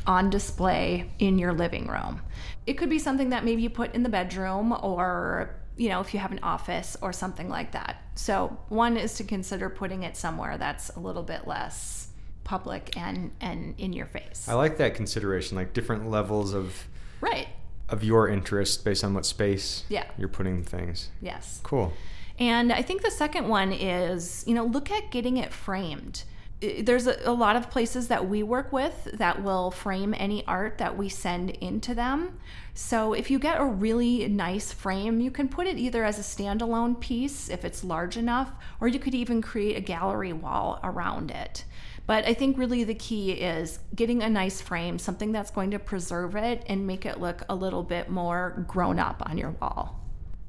on 0.07 0.31
display 0.31 1.11
in 1.19 1.39
your 1.39 1.53
living 1.53 1.87
room? 1.87 2.21
It 2.67 2.75
could 2.75 2.91
be 2.91 2.99
something 2.99 3.31
that 3.31 3.45
maybe 3.45 3.63
you 3.63 3.71
put 3.71 3.95
in 3.95 4.03
the 4.03 4.09
bedroom 4.09 4.73
or 4.83 5.57
you 5.77 5.89
know, 5.89 6.01
if 6.01 6.13
you 6.13 6.21
have 6.21 6.33
an 6.33 6.41
office 6.43 6.97
or 7.01 7.13
something 7.15 7.49
like 7.49 7.73
that. 7.73 7.97
So, 8.15 8.59
one 8.69 8.97
is 8.97 9.15
to 9.15 9.25
consider 9.25 9.71
putting 9.71 10.03
it 10.03 10.17
somewhere 10.17 10.59
that's 10.59 10.91
a 10.91 11.01
little 11.01 11.23
bit 11.23 11.47
less 11.47 12.09
public 12.45 12.97
and 12.97 13.31
and 13.41 13.75
in 13.79 13.93
your 13.93 14.07
face. 14.07 14.47
I 14.49 14.55
like 14.55 14.77
that 14.79 14.95
consideration, 14.95 15.57
like 15.57 15.73
different 15.73 16.11
levels 16.11 16.53
of 16.55 16.87
right. 17.21 17.49
of 17.89 18.05
your 18.05 18.29
interest 18.29 18.85
based 18.85 19.05
on 19.05 19.15
what 19.15 19.25
space 19.25 19.85
Yeah. 19.89 20.05
you're 20.19 20.29
putting 20.29 20.63
things. 20.63 21.11
Yes. 21.21 21.61
Cool. 21.63 21.93
And 22.39 22.73
I 22.73 22.83
think 22.83 23.03
the 23.03 23.11
second 23.11 23.49
one 23.49 23.73
is, 23.73 24.45
you 24.47 24.55
know, 24.55 24.65
look 24.65 24.91
at 24.91 25.11
getting 25.11 25.37
it 25.37 25.53
framed. 25.53 26.25
There's 26.61 27.09
a, 27.09 27.19
a 27.25 27.33
lot 27.33 27.57
of 27.57 27.71
places 27.71 28.07
that 28.09 28.29
we 28.29 28.45
work 28.45 28.73
with 28.73 29.09
that 29.15 29.43
will 29.43 29.73
frame 29.73 30.15
any 30.17 30.47
art 30.47 30.79
that 30.79 30.97
we 30.97 31.09
send 31.09 31.51
into 31.51 31.95
them. 31.95 32.39
So 32.75 33.13
if 33.15 33.31
you 33.31 33.39
get 33.39 33.61
a 33.61 33.65
really 33.65 34.29
nice 34.29 34.73
frame, 34.73 35.21
you 35.21 35.31
can 35.31 35.49
put 35.49 35.67
it 35.67 35.77
either 35.77 36.05
as 36.05 36.19
a 36.19 36.23
standalone 36.23 37.01
piece 37.01 37.49
if 37.49 37.65
it's 37.65 37.83
large 37.83 38.17
enough, 38.17 38.53
or 38.81 38.87
you 38.87 39.01
could 39.01 39.15
even 39.15 39.43
create 39.43 39.77
a 39.77 39.81
gallery 39.81 40.33
wall 40.33 40.79
around 40.85 41.33
it. 41.33 41.65
But 42.07 42.27
I 42.27 42.35
think 42.35 42.59
really 42.59 42.85
the 42.85 42.95
key 42.95 43.33
is 43.33 43.79
getting 43.95 44.23
a 44.23 44.31
nice 44.31 44.61
frame, 44.61 44.99
something 44.99 45.33
that's 45.33 45.51
going 45.51 45.71
to 45.73 45.79
preserve 45.79 46.37
it 46.37 46.65
and 46.67 46.87
make 46.87 47.07
it 47.07 47.21
look 47.21 47.43
a 47.49 47.55
little 47.55 47.83
bit 47.83 48.09
more 48.09 48.65
grown 48.69 48.99
up 48.99 49.23
on 49.27 49.39
your 49.39 49.51
wall. 49.51 50.01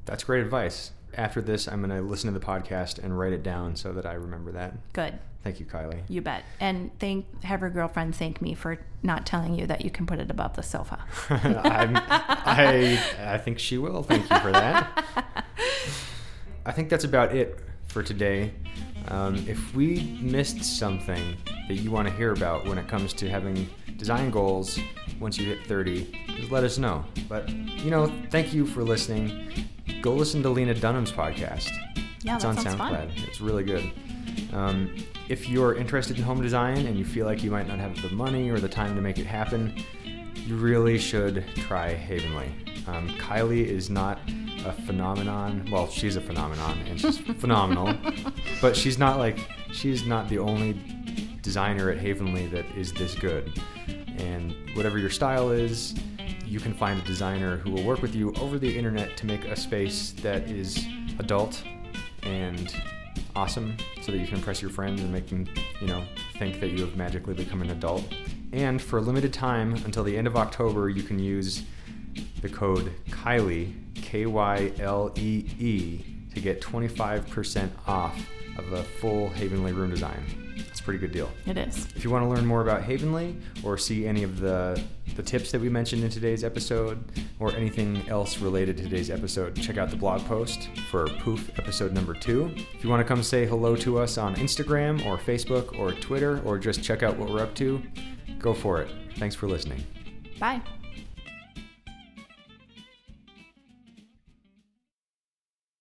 That's 0.04 0.24
great 0.24 0.42
advice. 0.42 0.92
After 1.16 1.40
this, 1.40 1.68
I'm 1.68 1.80
going 1.80 1.90
to 1.90 2.06
listen 2.06 2.32
to 2.32 2.38
the 2.38 2.44
podcast 2.44 3.02
and 3.02 3.18
write 3.18 3.32
it 3.32 3.42
down 3.42 3.76
so 3.76 3.92
that 3.92 4.06
I 4.06 4.14
remember 4.14 4.52
that. 4.52 4.74
Good. 4.92 5.18
Thank 5.42 5.60
you, 5.60 5.66
Kylee. 5.66 6.02
You 6.08 6.22
bet. 6.22 6.42
And 6.58 6.90
thank 6.98 7.44
have 7.44 7.60
your 7.60 7.68
girlfriend 7.68 8.16
thank 8.16 8.40
me 8.40 8.54
for 8.54 8.78
not 9.02 9.26
telling 9.26 9.54
you 9.54 9.66
that 9.66 9.84
you 9.84 9.90
can 9.90 10.06
put 10.06 10.18
it 10.18 10.30
above 10.30 10.56
the 10.56 10.62
sofa. 10.62 11.04
I'm, 11.28 11.96
I 11.96 12.98
I 13.18 13.36
think 13.38 13.58
she 13.58 13.76
will. 13.76 14.02
Thank 14.02 14.22
you 14.30 14.38
for 14.38 14.50
that. 14.52 15.04
I 16.66 16.72
think 16.72 16.88
that's 16.88 17.04
about 17.04 17.34
it 17.34 17.60
for 17.88 18.02
today. 18.02 18.54
Um, 19.08 19.36
if 19.46 19.74
we 19.74 20.18
missed 20.22 20.64
something 20.64 21.36
that 21.68 21.74
you 21.74 21.90
want 21.90 22.08
to 22.08 22.14
hear 22.14 22.32
about 22.32 22.64
when 22.64 22.78
it 22.78 22.88
comes 22.88 23.12
to 23.14 23.28
having 23.28 23.68
design 23.98 24.30
goals 24.30 24.78
once 25.20 25.36
you 25.36 25.46
hit 25.46 25.66
30, 25.66 26.10
just 26.38 26.50
let 26.50 26.64
us 26.64 26.78
know. 26.78 27.04
But 27.28 27.50
you 27.50 27.90
know, 27.90 28.10
thank 28.30 28.54
you 28.54 28.64
for 28.64 28.82
listening. 28.82 29.68
Go 30.00 30.14
listen 30.14 30.42
to 30.42 30.50
Lena 30.50 30.74
Dunham's 30.74 31.12
podcast. 31.12 31.70
Yeah, 32.22 32.36
it's 32.36 32.44
that 32.44 32.56
on 32.56 32.56
SoundCloud. 32.56 32.76
fun. 32.76 33.12
It's 33.28 33.40
really 33.40 33.64
good. 33.64 33.90
Um, 34.52 34.94
if 35.28 35.48
you're 35.48 35.74
interested 35.74 36.16
in 36.18 36.22
home 36.22 36.42
design 36.42 36.86
and 36.86 36.96
you 36.98 37.04
feel 37.04 37.26
like 37.26 37.42
you 37.42 37.50
might 37.50 37.68
not 37.68 37.78
have 37.78 38.00
the 38.02 38.10
money 38.10 38.50
or 38.50 38.58
the 38.60 38.68
time 38.68 38.94
to 38.94 39.00
make 39.00 39.18
it 39.18 39.26
happen, 39.26 39.74
you 40.34 40.56
really 40.56 40.98
should 40.98 41.44
try 41.56 41.92
Havenly. 41.92 42.50
Um, 42.86 43.08
Kylee 43.18 43.64
is 43.66 43.88
not 43.90 44.20
a 44.66 44.72
phenomenon. 44.72 45.68
Well, 45.70 45.88
she's 45.88 46.16
a 46.16 46.20
phenomenon 46.20 46.78
and 46.86 47.00
she's 47.00 47.18
phenomenal, 47.40 47.96
but 48.60 48.76
she's 48.76 48.98
not 48.98 49.18
like 49.18 49.38
she's 49.72 50.06
not 50.06 50.28
the 50.28 50.38
only 50.38 50.78
designer 51.42 51.90
at 51.90 51.98
Havenly 51.98 52.46
that 52.48 52.64
is 52.76 52.92
this 52.92 53.14
good. 53.14 53.58
And 54.18 54.54
whatever 54.74 54.98
your 54.98 55.10
style 55.10 55.50
is, 55.50 55.94
you 56.46 56.60
can 56.60 56.74
find 56.74 57.00
a 57.00 57.04
designer 57.04 57.56
who 57.58 57.70
will 57.70 57.82
work 57.84 58.02
with 58.02 58.14
you 58.14 58.32
over 58.40 58.58
the 58.58 58.76
internet 58.76 59.16
to 59.18 59.26
make 59.26 59.44
a 59.44 59.56
space 59.56 60.12
that 60.22 60.42
is 60.48 60.86
adult 61.18 61.62
and 62.22 62.74
awesome 63.36 63.76
so 64.02 64.12
that 64.12 64.18
you 64.18 64.26
can 64.26 64.36
impress 64.36 64.62
your 64.62 64.70
friends 64.70 65.00
and 65.00 65.12
make 65.12 65.28
them, 65.28 65.46
you 65.80 65.86
know, 65.86 66.04
think 66.38 66.60
that 66.60 66.68
you 66.68 66.80
have 66.80 66.96
magically 66.96 67.34
become 67.34 67.62
an 67.62 67.70
adult. 67.70 68.04
And 68.52 68.80
for 68.80 68.98
a 68.98 69.02
limited 69.02 69.32
time 69.32 69.74
until 69.84 70.04
the 70.04 70.16
end 70.16 70.26
of 70.26 70.36
October, 70.36 70.88
you 70.88 71.02
can 71.02 71.18
use 71.18 71.62
the 72.40 72.48
code 72.48 72.92
Kylee, 73.08 73.72
K 73.94 74.26
Y 74.26 74.72
L 74.78 75.12
E 75.16 75.44
E, 75.58 76.04
to 76.34 76.40
get 76.40 76.60
25% 76.60 77.70
off 77.86 78.16
of 78.58 78.72
a 78.72 78.82
full 78.82 79.28
Havenly 79.30 79.72
room 79.72 79.90
design. 79.90 80.43
Pretty 80.84 80.98
good 80.98 81.12
deal. 81.12 81.30
It 81.46 81.56
is. 81.56 81.86
If 81.96 82.04
you 82.04 82.10
want 82.10 82.24
to 82.24 82.28
learn 82.28 82.44
more 82.44 82.60
about 82.60 82.82
Havenly 82.82 83.36
or 83.62 83.78
see 83.78 84.06
any 84.06 84.22
of 84.22 84.38
the, 84.38 84.78
the 85.16 85.22
tips 85.22 85.50
that 85.52 85.60
we 85.60 85.70
mentioned 85.70 86.04
in 86.04 86.10
today's 86.10 86.44
episode 86.44 87.02
or 87.40 87.56
anything 87.56 88.06
else 88.08 88.38
related 88.38 88.76
to 88.76 88.82
today's 88.82 89.10
episode, 89.10 89.56
check 89.56 89.78
out 89.78 89.88
the 89.88 89.96
blog 89.96 90.20
post 90.26 90.68
for 90.90 91.06
Poof 91.20 91.50
episode 91.58 91.92
number 91.92 92.12
two. 92.12 92.52
If 92.74 92.84
you 92.84 92.90
want 92.90 93.00
to 93.00 93.04
come 93.04 93.22
say 93.22 93.46
hello 93.46 93.76
to 93.76 93.98
us 93.98 94.18
on 94.18 94.34
Instagram 94.36 95.04
or 95.06 95.16
Facebook 95.16 95.78
or 95.78 95.92
Twitter 95.92 96.42
or 96.44 96.58
just 96.58 96.82
check 96.82 97.02
out 97.02 97.16
what 97.16 97.30
we're 97.30 97.40
up 97.42 97.54
to, 97.54 97.82
go 98.38 98.52
for 98.52 98.82
it. 98.82 98.90
Thanks 99.16 99.34
for 99.34 99.48
listening. 99.48 99.82
Bye. 100.38 100.60